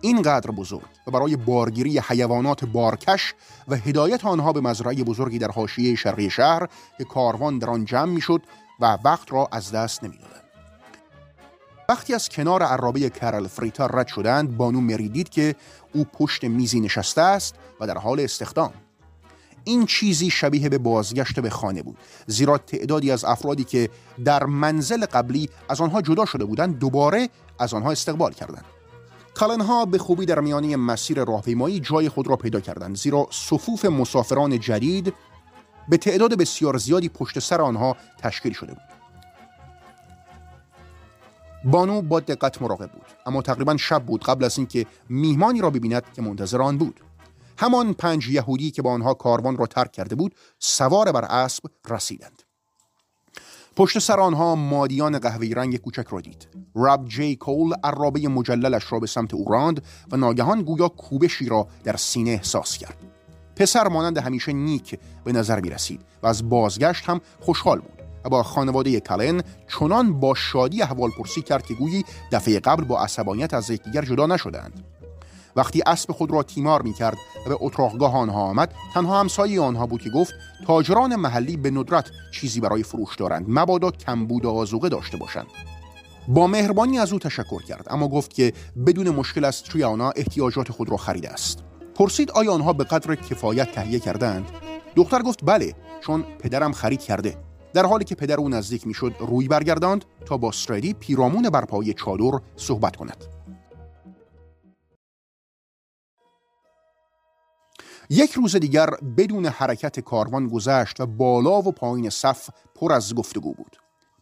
اینقدر 0.00 0.50
بزرگ 0.50 0.86
و 1.06 1.10
برای 1.10 1.36
بارگیری 1.36 1.98
حیوانات 1.98 2.64
بارکش 2.64 3.34
و 3.68 3.76
هدایت 3.76 4.24
آنها 4.24 4.52
به 4.52 4.60
مزرعه 4.60 5.04
بزرگی 5.04 5.38
در 5.38 5.50
حاشیه 5.50 5.94
شرقی 5.94 6.30
شهر 6.30 6.68
که 6.98 7.04
کاروان 7.04 7.58
در 7.58 7.70
آن 7.70 7.84
جمع 7.84 8.12
می‌شد 8.12 8.42
و 8.80 8.98
وقت 9.04 9.32
را 9.32 9.48
از 9.52 9.72
دست 9.72 10.04
نمی‌دادند. 10.04 10.47
وقتی 11.90 12.14
از 12.14 12.28
کنار 12.28 12.62
عرابه 12.62 13.10
کرل 13.10 13.46
فریتا 13.46 13.86
رد 13.86 14.06
شدند 14.06 14.56
بانو 14.56 14.80
مری 14.80 15.08
دید 15.08 15.28
که 15.28 15.54
او 15.94 16.04
پشت 16.04 16.44
میزی 16.44 16.80
نشسته 16.80 17.20
است 17.20 17.54
و 17.80 17.86
در 17.86 17.98
حال 17.98 18.20
استخدام. 18.20 18.72
این 19.64 19.86
چیزی 19.86 20.30
شبیه 20.30 20.68
به 20.68 20.78
بازگشت 20.78 21.40
به 21.40 21.50
خانه 21.50 21.82
بود 21.82 21.98
زیرا 22.26 22.58
تعدادی 22.58 23.10
از 23.10 23.24
افرادی 23.24 23.64
که 23.64 23.90
در 24.24 24.44
منزل 24.44 25.06
قبلی 25.06 25.48
از 25.68 25.80
آنها 25.80 26.02
جدا 26.02 26.24
شده 26.24 26.44
بودند 26.44 26.78
دوباره 26.78 27.28
از 27.58 27.74
آنها 27.74 27.90
استقبال 27.90 28.32
کردند. 28.32 28.64
کالنها 29.34 29.84
به 29.84 29.98
خوبی 29.98 30.26
در 30.26 30.40
میانی 30.40 30.76
مسیر 30.76 31.24
راهپیمایی 31.24 31.80
جای 31.80 32.08
خود 32.08 32.28
را 32.28 32.36
پیدا 32.36 32.60
کردند 32.60 32.96
زیرا 32.96 33.26
صفوف 33.30 33.84
مسافران 33.84 34.60
جدید 34.60 35.14
به 35.88 35.96
تعداد 35.96 36.38
بسیار 36.38 36.76
زیادی 36.76 37.08
پشت 37.08 37.38
سر 37.38 37.60
آنها 37.60 37.96
تشکیل 38.18 38.52
شده 38.52 38.72
بود. 38.72 38.97
بانو 41.70 42.02
با 42.02 42.20
دقت 42.20 42.62
مراقب 42.62 42.92
بود. 42.92 43.06
اما 43.26 43.42
تقریبا 43.42 43.76
شب 43.76 44.06
بود 44.06 44.24
قبل 44.24 44.44
از 44.44 44.58
اینکه 44.58 44.86
میهمانی 45.08 45.60
را 45.60 45.70
ببیند 45.70 46.12
که 46.12 46.22
منتظر 46.22 46.62
آن 46.62 46.78
بود. 46.78 47.00
همان 47.58 47.94
پنج 47.94 48.28
یهودی 48.28 48.70
که 48.70 48.82
با 48.82 48.92
آنها 48.92 49.14
کاروان 49.14 49.56
را 49.56 49.66
ترک 49.66 49.92
کرده 49.92 50.14
بود 50.14 50.34
سوار 50.58 51.12
بر 51.12 51.24
اسب 51.24 51.64
رسیدند. 51.88 52.42
پشت 53.76 53.98
سر 53.98 54.20
آنها 54.20 54.54
مادیان 54.54 55.18
قهوه‌ای 55.18 55.54
رنگ 55.54 55.76
کوچک 55.76 56.06
را 56.10 56.20
دید. 56.20 56.48
راب 56.74 57.08
جی 57.08 57.36
کول 57.36 57.74
عرابه 57.84 58.28
مجللش 58.28 58.92
را 58.92 58.98
به 58.98 59.06
سمت 59.06 59.34
او 59.34 59.52
راند 59.52 59.84
و 60.12 60.16
ناگهان 60.16 60.62
گویا 60.62 60.88
کوبشی 60.88 61.48
را 61.48 61.68
در 61.84 61.96
سینه 61.96 62.30
احساس 62.30 62.78
کرد. 62.78 62.98
پسر 63.56 63.88
مانند 63.88 64.18
همیشه 64.18 64.52
نیک 64.52 64.98
به 65.24 65.32
نظر 65.32 65.60
می 65.60 65.70
رسید 65.70 66.00
و 66.22 66.26
از 66.26 66.48
بازگشت 66.48 67.04
هم 67.08 67.20
خوشحال 67.40 67.78
بود. 67.78 67.97
و 68.24 68.28
با 68.28 68.42
خانواده 68.42 69.00
کلن 69.00 69.42
چنان 69.78 70.20
با 70.20 70.34
شادی 70.34 70.82
احوال 70.82 71.10
پرسی 71.10 71.42
کرد 71.42 71.66
که 71.66 71.74
گویی 71.74 72.04
دفعه 72.32 72.60
قبل 72.60 72.84
با 72.84 73.00
عصبانیت 73.00 73.54
از 73.54 73.70
یکدیگر 73.70 74.02
جدا 74.02 74.26
نشدند. 74.26 74.84
وقتی 75.56 75.82
اسب 75.86 76.12
خود 76.12 76.30
را 76.30 76.42
تیمار 76.42 76.82
می 76.82 76.92
کرد 76.92 77.16
و 77.46 77.48
به 77.48 77.56
اتراقگاه 77.60 78.16
آنها 78.16 78.42
آمد 78.42 78.74
تنها 78.94 79.20
همسایه 79.20 79.60
آنها 79.60 79.86
بود 79.86 80.02
که 80.02 80.10
گفت 80.10 80.34
تاجران 80.66 81.16
محلی 81.16 81.56
به 81.56 81.70
ندرت 81.70 82.10
چیزی 82.32 82.60
برای 82.60 82.82
فروش 82.82 83.16
دارند 83.16 83.44
مبادا 83.48 83.90
کمبود 83.90 84.46
آزوقه 84.46 84.88
داشته 84.88 85.16
باشند. 85.16 85.46
با 86.28 86.46
مهربانی 86.46 86.98
از 86.98 87.12
او 87.12 87.18
تشکر 87.18 87.62
کرد 87.62 87.86
اما 87.90 88.08
گفت 88.08 88.34
که 88.34 88.52
بدون 88.86 89.10
مشکل 89.10 89.44
است 89.44 89.64
توی 89.64 89.84
آنها 89.84 90.10
احتیاجات 90.16 90.72
خود 90.72 90.90
را 90.90 90.96
خریده 90.96 91.30
است. 91.30 91.64
پرسید 91.94 92.30
آیا 92.30 92.52
آنها 92.52 92.72
به 92.72 92.84
قدر 92.84 93.14
کفایت 93.14 93.72
تهیه 93.72 93.98
کردند 93.98 94.50
دختر 94.96 95.22
گفت 95.22 95.38
بله 95.44 95.74
چون 96.00 96.24
پدرم 96.38 96.72
خرید 96.72 97.00
کرده. 97.00 97.47
در 97.74 97.86
حالی 97.86 98.04
که 98.04 98.14
پدر 98.14 98.36
او 98.36 98.48
نزدیک 98.48 98.86
می‌شد 98.86 99.14
روی 99.18 99.48
برگرداند 99.48 100.04
تا 100.26 100.36
با 100.36 100.48
استریدی 100.48 100.94
پیرامون 100.94 101.50
برپای 101.50 101.94
چادر 101.94 102.40
صحبت 102.56 102.96
کند. 102.96 103.24
یک 108.10 108.32
روز 108.32 108.56
دیگر 108.56 108.90
بدون 109.16 109.46
حرکت 109.46 110.00
کاروان 110.00 110.48
گذشت 110.48 111.00
و 111.00 111.06
بالا 111.06 111.58
و 111.62 111.72
پایین 111.72 112.10
صف 112.10 112.50
پر 112.74 112.92
از 112.92 113.14
گفتگو 113.14 113.54
بود. 113.54 113.76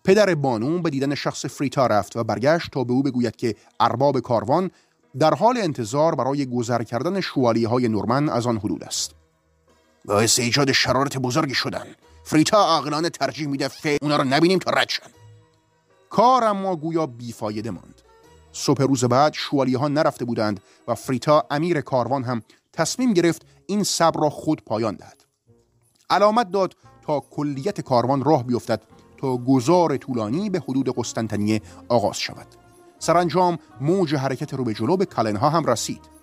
پدر 0.05 0.35
بانو 0.35 0.79
به 0.79 0.91
دیدن 0.91 1.15
شخص 1.15 1.47
فریتا 1.47 1.87
رفت 1.87 2.17
و 2.17 2.25
برگشت 2.25 2.71
تا 2.71 2.85
به 2.85 2.93
او 2.93 3.03
بگوید 3.03 3.37
که 3.37 3.55
ارباب 3.81 4.21
کاروان 4.21 4.71
در 5.19 5.35
حال 5.35 5.59
انتظار 5.59 6.15
برای 6.15 6.47
گذر 6.47 6.83
کردن 6.83 7.21
شوالیه 7.21 7.69
های 7.69 7.89
نورمن 7.89 8.29
از 8.29 8.47
آن 8.47 8.57
حدود 8.57 8.85
است. 8.85 9.15
باعث 10.05 10.39
ایجاد 10.39 10.73
شرارت 10.73 11.19
بزرگی 11.19 11.55
شدن. 11.55 11.87
فریتا 12.27 12.57
عاقلانه 12.57 13.11
ترجیح 13.11 13.49
میده 13.49 13.69
ف 13.69 13.87
اونا 14.03 14.17
رو 14.17 14.25
نبینیم 14.25 14.59
تا 14.59 14.71
رد 14.71 14.91
کار 16.11 16.45
اما 16.45 16.77
گویا 16.77 17.07
بیفایده 17.07 17.71
ماند. 17.71 18.03
صبح 18.53 18.83
روز 18.83 19.05
بعد 19.05 19.33
شوالیه 19.33 19.79
ها 19.79 19.89
نرفته 19.89 20.25
بودند 20.25 20.61
و 20.89 20.95
فریتا 20.95 21.47
امیر 21.51 21.81
کاروان 21.81 22.25
هم 22.25 22.43
تصمیم 22.73 23.13
گرفت 23.13 23.47
این 23.67 23.85
صبر 23.85 24.21
را 24.21 24.31
خود 24.31 24.65
پایان 24.65 24.95
دهد. 24.95 25.25
علامت 26.11 26.51
داد 26.51 26.77
تا 27.03 27.21
کلیت 27.21 27.81
کاروان 27.81 28.25
راه 28.25 28.45
بیفتد 28.45 28.83
تا 29.17 29.37
گذار 29.37 29.97
طولانی 29.97 30.51
به 30.51 30.61
حدود 30.61 30.97
قسطنطنیه 30.97 31.63
آغاز 31.89 32.19
شود. 32.19 32.47
سرانجام 32.99 33.59
موج 33.81 34.15
حرکت 34.15 34.55
رو 34.55 34.65
به 34.65 34.75
جلو 34.75 34.97
به 34.97 35.07
کلنها 35.07 35.51
هم 35.51 35.65
رسید. 35.65 36.16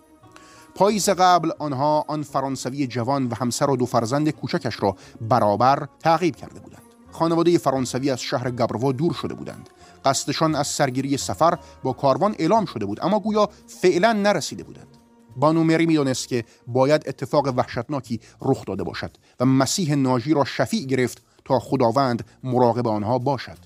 پاییز 0.75 1.09
قبل 1.09 1.51
آنها 1.59 2.05
آن 2.07 2.23
فرانسوی 2.23 2.87
جوان 2.87 3.27
و 3.27 3.35
همسر 3.35 3.69
و 3.69 3.75
دو 3.75 3.85
فرزند 3.85 4.29
کوچکش 4.29 4.83
را 4.83 4.95
برابر 5.21 5.87
تعقیب 5.99 6.35
کرده 6.35 6.59
بودند. 6.59 6.81
خانواده 7.11 7.57
فرانسوی 7.57 8.09
از 8.09 8.21
شهر 8.21 8.51
گبروا 8.51 8.91
دور 8.91 9.13
شده 9.13 9.33
بودند. 9.33 9.69
قصدشان 10.05 10.55
از 10.55 10.67
سرگیری 10.67 11.17
سفر 11.17 11.57
با 11.83 11.93
کاروان 11.93 12.35
اعلام 12.39 12.65
شده 12.65 12.85
بود 12.85 12.99
اما 13.03 13.19
گویا 13.19 13.49
فعلا 13.67 14.13
نرسیده 14.13 14.63
بودند. 14.63 14.87
بانو 15.35 15.63
مری 15.63 15.85
می‌دانست 15.85 16.27
که 16.27 16.45
باید 16.67 17.03
اتفاق 17.07 17.53
وحشتناکی 17.57 18.19
رخ 18.41 18.65
داده 18.65 18.83
باشد 18.83 19.17
و 19.39 19.45
مسیح 19.45 19.95
ناجی 19.95 20.33
را 20.33 20.45
شفیع 20.45 20.85
گرفت 20.85 21.21
تا 21.45 21.59
خداوند 21.59 22.25
مراقب 22.43 22.87
آنها 22.87 23.19
باشد. 23.19 23.57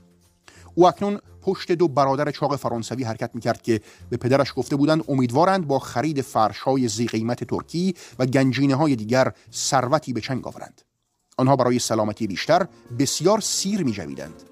او 0.76 0.88
اکنون 0.88 1.20
پشت 1.48 1.72
دو 1.72 1.88
برادر 1.88 2.32
چاق 2.32 2.56
فرانسوی 2.56 3.04
حرکت 3.04 3.32
می‌کرد 3.34 3.62
که 3.62 3.82
به 4.10 4.18
پدرش 4.18 4.54
گفته 4.56 4.76
بودند 4.76 5.04
امیدوارند 5.08 5.68
با 5.68 5.80
خرید 5.80 6.22
فرش 6.22 6.60
های 6.60 6.88
زی 6.88 7.08
قیمت 7.08 7.44
ترکی 7.44 7.96
و 8.20 8.26
گنجینه 8.26 8.76
های 8.76 8.96
دیگر 8.96 9.32
ثروتی 9.54 10.14
به 10.14 10.22
چنگ 10.22 10.48
آورند 10.48 10.82
آنها 11.38 11.56
برای 11.56 11.80
سلامتی 11.80 12.28
بیشتر 12.28 12.68
بسیار 13.00 13.40
سیر 13.42 13.84
می 13.84 13.92
جویدند. 13.92 14.44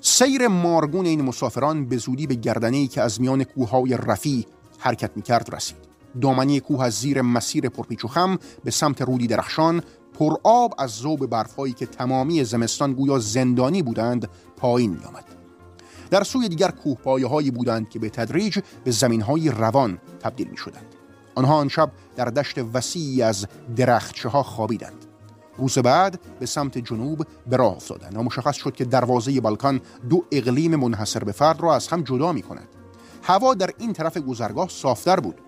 سیر 0.00 0.48
مارگون 0.48 1.06
این 1.06 1.22
مسافران 1.22 1.86
به 1.86 1.96
زودی 1.96 2.26
به 2.26 2.34
گردنه 2.34 2.86
که 2.86 3.02
از 3.02 3.20
میان 3.20 3.44
کوههای 3.44 3.96
رفی 3.96 4.46
حرکت 4.78 5.10
می 5.16 5.22
کرد 5.22 5.54
رسید. 5.54 5.76
دامنی 6.20 6.60
کوه 6.60 6.82
از 6.84 6.94
زیر 6.94 7.22
مسیر 7.22 7.68
پرپیچ 7.68 8.04
و 8.04 8.08
خم 8.08 8.38
به 8.64 8.70
سمت 8.70 9.02
رودی 9.02 9.26
درخشان 9.26 9.82
پر 10.18 10.34
آب 10.42 10.74
از 10.78 10.90
زوب 10.90 11.26
برفایی 11.26 11.72
که 11.72 11.86
تمامی 11.86 12.44
زمستان 12.44 12.92
گویا 12.92 13.18
زندانی 13.18 13.82
بودند 13.82 14.28
پایین 14.56 14.90
می 14.90 15.04
آمد. 15.04 15.24
در 16.10 16.22
سوی 16.22 16.48
دیگر 16.48 16.70
کوه 16.70 17.28
هایی 17.28 17.50
بودند 17.50 17.88
که 17.88 17.98
به 17.98 18.10
تدریج 18.10 18.58
به 18.84 18.90
زمین 18.90 19.20
های 19.20 19.50
روان 19.50 19.98
تبدیل 20.20 20.48
می 20.48 20.56
شدند. 20.56 20.86
آنها 21.34 21.54
آن 21.54 21.68
شب 21.68 21.90
در 22.16 22.24
دشت 22.24 22.58
وسیعی 22.74 23.22
از 23.22 23.46
درختچه 23.76 24.28
ها 24.28 24.42
خوابیدند. 24.42 25.04
روز 25.58 25.78
بعد 25.78 26.20
به 26.40 26.46
سمت 26.46 26.78
جنوب 26.78 27.26
به 27.46 27.56
راه 27.56 27.76
افتادند 27.76 28.16
و 28.16 28.22
مشخص 28.22 28.56
شد 28.56 28.74
که 28.74 28.84
دروازه 28.84 29.40
بالکان 29.40 29.80
دو 30.10 30.24
اقلیم 30.32 30.76
منحصر 30.76 31.24
به 31.24 31.32
فرد 31.32 31.60
را 31.60 31.74
از 31.74 31.88
هم 31.88 32.02
جدا 32.02 32.32
می 32.32 32.42
کند. 32.42 32.68
هوا 33.22 33.54
در 33.54 33.70
این 33.78 33.92
طرف 33.92 34.16
گذرگاه 34.16 34.68
صافتر 34.68 35.20
بود 35.20 35.40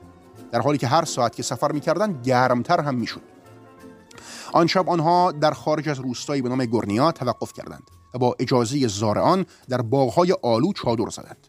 در 0.52 0.61
حالی 0.61 0.78
که 0.78 0.87
هر 0.87 1.04
ساعت 1.04 1.37
که 1.37 1.42
سفر 1.42 1.72
می‌کردند 1.72 2.26
گرمتر 2.26 2.81
هم 2.81 2.94
می‌شد 2.94 3.38
آن 4.52 4.66
شب 4.66 4.88
آنها 4.88 5.33
در 5.33 5.50
خارج 5.50 5.88
از 5.88 6.00
روستایی 6.00 6.42
به 6.42 6.48
نام 6.48 6.64
گورنیا 6.64 7.12
توقف 7.12 7.52
کردند 7.52 7.83
و 8.14 8.18
با 8.18 8.37
اجازه 8.38 8.88
زارعان 8.88 9.46
در 9.68 9.83
باغهای 9.83 10.35
آلو 10.42 10.72
چادر 10.72 11.11
زدند. 11.11 11.48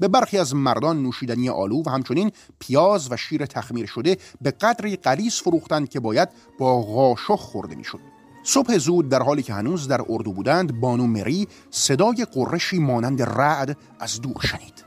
به 0.00 0.08
برخی 0.08 0.38
از 0.38 0.54
مردان 0.54 1.02
نوشیدنی 1.02 1.48
آلو 1.48 1.82
و 1.86 1.90
همچنین 1.90 2.32
پیاز 2.58 3.12
و 3.12 3.16
شیر 3.16 3.46
تخمیر 3.46 3.86
شده 3.86 4.16
به 4.40 4.50
قدری 4.50 4.96
قلیس 4.96 5.42
فروختند 5.42 5.88
که 5.88 6.00
باید 6.00 6.28
با 6.58 6.82
قاشق 6.82 7.36
خورده 7.36 7.74
می‌شد. 7.74 8.00
صبح 8.42 8.78
زود 8.78 9.08
در 9.08 9.22
حالی 9.22 9.42
که 9.42 9.54
هنوز 9.54 9.88
در 9.88 10.00
اردو 10.08 10.32
بودند 10.32 10.80
بانو 10.80 11.06
مری 11.06 11.48
صدای 11.70 12.26
قرشی 12.32 12.78
مانند 12.78 13.22
رعد 13.22 13.76
از 14.00 14.20
دور 14.20 14.40
شنید. 14.42 14.85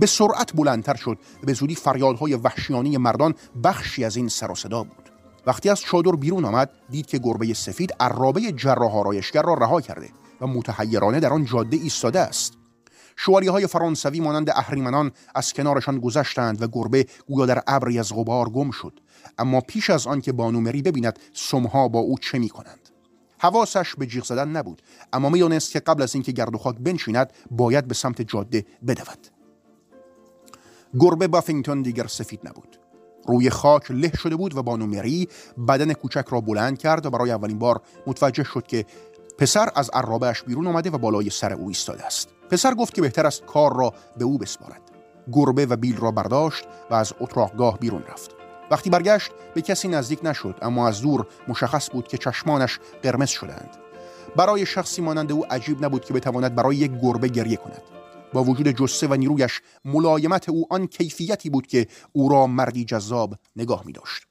به 0.00 0.06
سرعت 0.06 0.52
بلندتر 0.56 0.94
شد 0.94 1.18
به 1.42 1.52
زودی 1.52 1.74
فریادهای 1.74 2.34
وحشیانی 2.34 2.96
مردان 2.96 3.34
بخشی 3.64 4.04
از 4.04 4.16
این 4.16 4.28
سر 4.28 4.50
و 4.50 4.54
صدا 4.54 4.82
بود. 4.82 5.10
وقتی 5.46 5.70
از 5.70 5.80
چادر 5.80 6.10
بیرون 6.10 6.44
آمد 6.44 6.70
دید 6.90 7.06
که 7.06 7.18
گربه 7.18 7.54
سفید 7.54 7.94
عرابه 8.00 8.40
جراح 8.52 8.96
آرایشگر 8.96 9.42
را 9.42 9.54
رها 9.54 9.80
کرده 9.80 10.08
و 10.40 10.46
متحیرانه 10.46 11.20
در 11.20 11.32
آن 11.32 11.44
جاده 11.44 11.76
ایستاده 11.76 12.20
است. 12.20 12.52
شوالیه 13.16 13.50
های 13.50 13.66
فرانسوی 13.66 14.20
مانند 14.20 14.50
اهریمنان 14.50 15.12
از 15.34 15.52
کنارشان 15.52 16.00
گذشتند 16.00 16.62
و 16.62 16.66
گربه 16.72 17.06
گویا 17.26 17.46
در 17.46 17.62
ابری 17.66 17.98
از 17.98 18.12
غبار 18.14 18.48
گم 18.48 18.70
شد. 18.70 19.00
اما 19.38 19.60
پیش 19.60 19.90
از 19.90 20.06
آن 20.06 20.20
که 20.20 20.32
بانومری 20.32 20.82
ببیند 20.82 21.18
سمها 21.32 21.88
با 21.88 21.98
او 21.98 22.18
چه 22.18 22.38
می 22.38 22.48
کنند 22.48 22.88
حواسش 23.38 23.94
به 23.94 24.06
جیغ 24.06 24.24
زدن 24.24 24.48
نبود 24.48 24.82
اما 25.12 25.28
می‌دانست 25.28 25.72
که 25.72 25.80
قبل 25.80 26.02
از 26.02 26.14
اینکه 26.14 26.32
گرد 26.32 26.54
و 26.54 26.58
خاک 26.58 26.76
بنشیند 26.76 27.32
باید 27.50 27.88
به 27.88 27.94
سمت 27.94 28.22
جاده 28.22 28.66
بدود. 28.86 29.37
گربه 31.00 31.28
بافینگتون 31.28 31.82
دیگر 31.82 32.06
سفید 32.06 32.40
نبود. 32.48 32.78
روی 33.26 33.50
خاک 33.50 33.90
له 33.90 34.12
شده 34.16 34.36
بود 34.36 34.56
و 34.56 34.62
بانو 34.62 34.86
مری 34.86 35.28
بدن 35.68 35.92
کوچک 35.92 36.24
را 36.28 36.40
بلند 36.40 36.78
کرد 36.78 37.06
و 37.06 37.10
برای 37.10 37.30
اولین 37.30 37.58
بار 37.58 37.80
متوجه 38.06 38.44
شد 38.44 38.66
که 38.66 38.84
پسر 39.38 39.70
از 39.74 39.90
عرابهش 39.92 40.42
بیرون 40.42 40.66
آمده 40.66 40.90
و 40.90 40.98
بالای 40.98 41.30
سر 41.30 41.52
او 41.52 41.68
ایستاده 41.68 42.06
است. 42.06 42.28
پسر 42.50 42.74
گفت 42.74 42.94
که 42.94 43.00
بهتر 43.00 43.26
است 43.26 43.46
کار 43.46 43.76
را 43.76 43.94
به 44.18 44.24
او 44.24 44.38
بسپارد. 44.38 44.80
گربه 45.32 45.66
و 45.66 45.76
بیل 45.76 45.96
را 45.96 46.10
برداشت 46.10 46.64
و 46.90 46.94
از 46.94 47.12
اتراقگاه 47.20 47.78
بیرون 47.78 48.02
رفت. 48.12 48.30
وقتی 48.70 48.90
برگشت 48.90 49.30
به 49.54 49.62
کسی 49.62 49.88
نزدیک 49.88 50.18
نشد 50.22 50.54
اما 50.62 50.88
از 50.88 51.02
دور 51.02 51.26
مشخص 51.48 51.90
بود 51.90 52.08
که 52.08 52.18
چشمانش 52.18 52.78
قرمز 53.02 53.28
شدند. 53.28 53.76
برای 54.36 54.66
شخصی 54.66 55.02
مانند 55.02 55.32
او 55.32 55.46
عجیب 55.50 55.84
نبود 55.84 56.04
که 56.04 56.14
بتواند 56.14 56.54
برای 56.54 56.76
یک 56.76 56.92
گربه 57.02 57.28
گریه 57.28 57.56
کند. 57.56 57.82
با 58.32 58.44
وجود 58.44 58.68
جسه 58.68 59.06
و 59.06 59.14
نیرویش 59.14 59.60
ملایمت 59.84 60.48
او 60.48 60.66
آن 60.70 60.86
کیفیتی 60.86 61.50
بود 61.50 61.66
که 61.66 61.86
او 62.12 62.28
را 62.28 62.46
مردی 62.46 62.84
جذاب 62.84 63.34
نگاه 63.56 63.82
می 63.86 63.92
داشت. 63.92 64.26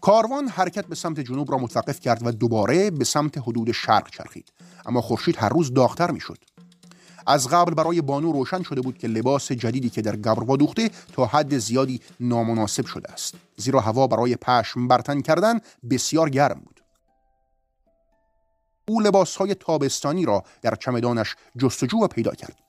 کاروان 0.00 0.48
حرکت 0.48 0.86
به 0.86 0.94
سمت 0.94 1.20
جنوب 1.20 1.50
را 1.50 1.58
متوقف 1.58 2.00
کرد 2.00 2.26
و 2.26 2.30
دوباره 2.30 2.90
به 2.90 3.04
سمت 3.04 3.38
حدود 3.38 3.72
شرق 3.72 4.10
چرخید. 4.10 4.52
اما 4.86 5.00
خورشید 5.00 5.36
هر 5.38 5.48
روز 5.48 5.74
داغتر 5.74 6.10
می‌شد. 6.10 6.38
از 7.26 7.48
قبل 7.48 7.74
برای 7.74 8.00
بانو 8.00 8.32
روشن 8.32 8.62
شده 8.62 8.80
بود 8.80 8.98
که 8.98 9.08
لباس 9.08 9.52
جدیدی 9.52 9.90
که 9.90 10.02
در 10.02 10.16
گبر 10.16 10.56
دوخته 10.56 10.90
تا 11.12 11.26
حد 11.26 11.58
زیادی 11.58 12.00
نامناسب 12.20 12.86
شده 12.86 13.12
است. 13.12 13.34
زیرا 13.56 13.80
هوا 13.80 14.06
برای 14.06 14.36
پشم 14.36 14.88
برتن 14.88 15.20
کردن 15.20 15.60
بسیار 15.90 16.30
گرم 16.30 16.60
بود. 16.64 16.80
او 18.88 19.00
لباس 19.00 19.36
های 19.36 19.54
تابستانی 19.54 20.24
را 20.24 20.44
در 20.62 20.74
چمدانش 20.74 21.36
جستجو 21.58 21.98
و 21.98 22.06
پیدا 22.06 22.32
کرد. 22.32 22.65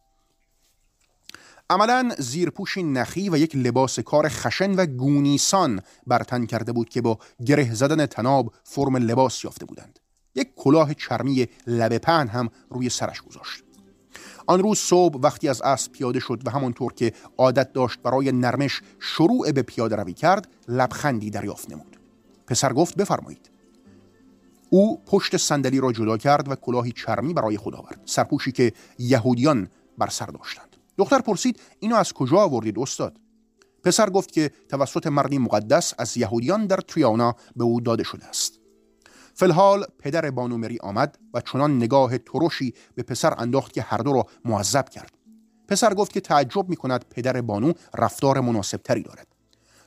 عملا 1.70 2.16
زیرپوشی 2.18 2.84
نخی 2.84 3.30
و 3.30 3.38
یک 3.38 3.56
لباس 3.56 4.00
کار 4.00 4.30
خشن 4.30 4.76
و 4.76 4.86
گونیسان 4.86 5.82
برتن 6.08 6.46
کرده 6.46 6.72
بود 6.72 6.90
که 6.90 7.02
با 7.02 7.20
گره 7.46 7.74
زدن 7.74 8.06
تناب 8.06 8.54
فرم 8.64 8.96
لباس 8.96 9.44
یافته 9.44 9.66
بودند. 9.66 10.00
یک 10.36 10.50
کلاه 10.56 10.94
چرمی 10.94 11.48
لبه 11.68 12.00
پهن 12.00 12.28
هم 12.28 12.50
روی 12.70 12.90
سرش 12.90 13.22
گذاشت. 13.22 13.64
آن 14.48 14.60
روز 14.60 14.78
صبح 14.78 15.20
وقتی 15.20 15.50
از 15.50 15.62
اسب 15.62 15.92
پیاده 15.92 16.20
شد 16.20 16.42
و 16.46 16.50
همانطور 16.50 16.94
که 16.94 17.14
عادت 17.38 17.74
داشت 17.74 18.00
برای 18.00 18.32
نرمش 18.32 18.82
شروع 19.00 19.52
به 19.52 19.62
پیاده 19.62 19.96
روی 19.96 20.14
کرد 20.14 20.48
لبخندی 20.68 21.30
دریافت 21.30 21.72
نمود. 21.72 22.00
پسر 22.48 22.74
گفت 22.74 22.96
بفرمایید. 22.96 23.50
او 24.70 25.02
پشت 25.06 25.38
صندلی 25.38 25.80
را 25.80 25.92
جدا 25.92 26.18
کرد 26.18 26.52
و 26.52 26.56
کلاهی 26.56 26.92
چرمی 26.92 27.34
برای 27.34 27.58
خود 27.58 27.76
آورد 27.76 28.02
سرپوشی 28.06 28.52
که 28.52 28.74
یهودیان 29.00 29.68
بر 29.98 30.10
سر 30.10 30.26
داشتند. 30.26 30.67
دختر 30.98 31.20
پرسید 31.20 31.60
اینو 31.80 31.96
از 31.96 32.14
کجا 32.14 32.38
آوردید 32.38 32.80
استاد؟ 32.80 33.18
پسر 33.84 34.10
گفت 34.10 34.32
که 34.32 34.52
توسط 34.70 35.08
مردی 35.08 35.38
مقدس 35.38 35.94
از 35.98 36.18
یهودیان 36.18 36.68
در 36.68 36.78
تریانا 36.78 37.36
به 37.56 37.64
او 37.64 37.82
داده 37.82 38.04
شده 38.04 38.26
است. 38.26 38.60
فلحال 39.34 39.86
پدر 40.00 40.32
بانومری 40.32 40.78
آمد 40.82 41.18
و 41.34 41.42
چنان 41.42 41.78
نگاه 41.78 42.18
ترشی 42.18 42.74
به 42.96 43.04
پسر 43.04 43.34
انداخت 43.38 43.74
که 43.74 43.82
هر 43.82 43.98
دو 43.98 44.14
را 44.14 44.26
معذب 44.46 44.90
کرد. 44.90 45.12
پسر 45.68 45.94
گفت 45.94 46.14
که 46.14 46.22
تعجب 46.22 46.70
می 46.70 46.76
کند 46.76 47.06
پدر 47.10 47.42
بانو 47.42 47.74
رفتار 47.96 48.40
مناسبتری 48.40 49.04
دارد. 49.04 49.28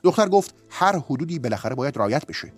دختر 0.02 0.28
گفت 0.28 0.54
هر 0.70 0.98
حدودی 0.98 1.38
بالاخره 1.38 1.74
باید 1.74 1.96
رایت 1.96 2.26
بشه. 2.26 2.52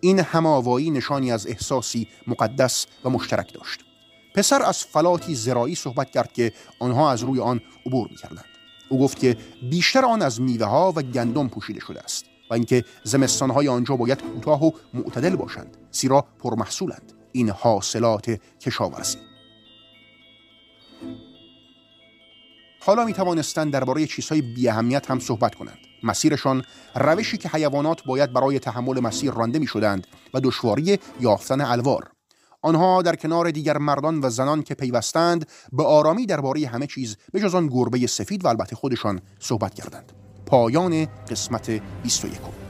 این 0.00 0.18
هماوایی 0.18 0.90
نشانی 0.90 1.32
از 1.32 1.46
احساسی 1.46 2.08
مقدس 2.26 2.86
و 3.04 3.10
مشترک 3.10 3.54
داشت. 3.54 3.89
پسر 4.34 4.62
از 4.62 4.84
فلاتی 4.84 5.34
زرایی 5.34 5.74
صحبت 5.74 6.10
کرد 6.10 6.32
که 6.32 6.52
آنها 6.78 7.12
از 7.12 7.22
روی 7.22 7.40
آن 7.40 7.60
عبور 7.86 8.08
می‌کردند. 8.10 8.44
او 8.88 8.98
گفت 8.98 9.18
که 9.18 9.36
بیشتر 9.70 10.04
آن 10.04 10.22
از 10.22 10.40
میوه 10.40 10.66
ها 10.66 10.92
و 10.96 11.02
گندم 11.02 11.48
پوشیده 11.48 11.80
شده 11.80 12.00
است 12.00 12.24
و 12.50 12.54
اینکه 12.54 12.84
زمستانهای 13.04 13.68
آنجا 13.68 13.96
باید 13.96 14.22
کوتاه 14.22 14.64
و 14.64 14.70
معتدل 14.94 15.36
باشند 15.36 15.76
زیرا 15.92 16.26
پرمحصولند. 16.38 17.12
این 17.32 17.50
حاصلات 17.50 18.40
کشاورزی. 18.60 19.18
حالا 22.80 23.04
می 23.04 23.12
توانستند 23.12 23.72
درباره 23.72 24.06
چیزهای 24.06 24.42
بی 24.42 24.68
اهمیت 24.68 25.10
هم 25.10 25.18
صحبت 25.18 25.54
کنند. 25.54 25.78
مسیرشان 26.02 26.64
روشی 26.94 27.38
که 27.38 27.48
حیوانات 27.48 28.04
باید 28.04 28.32
برای 28.32 28.58
تحمل 28.58 29.00
مسیر 29.00 29.30
رانده 29.30 29.58
می 29.58 29.66
شدند 29.66 30.06
و 30.34 30.40
دشواری 30.40 30.98
یافتن 31.20 31.60
الوار. 31.60 32.10
آنها 32.62 33.02
در 33.02 33.16
کنار 33.16 33.50
دیگر 33.50 33.78
مردان 33.78 34.20
و 34.20 34.30
زنان 34.30 34.62
که 34.62 34.74
پیوستند 34.74 35.46
به 35.72 35.84
آرامی 35.84 36.26
درباره 36.26 36.66
همه 36.66 36.86
چیز 36.86 37.16
به 37.32 37.40
جز 37.40 37.54
آن 37.54 37.66
گربه 37.66 38.06
سفید 38.06 38.44
و 38.44 38.48
البته 38.48 38.76
خودشان 38.76 39.20
صحبت 39.38 39.74
کردند. 39.74 40.12
پایان 40.46 41.06
قسمت 41.30 41.70
21 42.02 42.69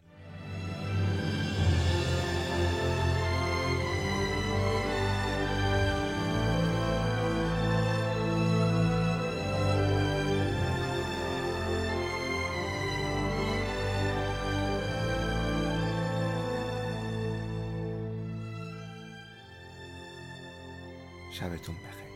شبتون 21.41 21.75
بخیر. 21.75 22.10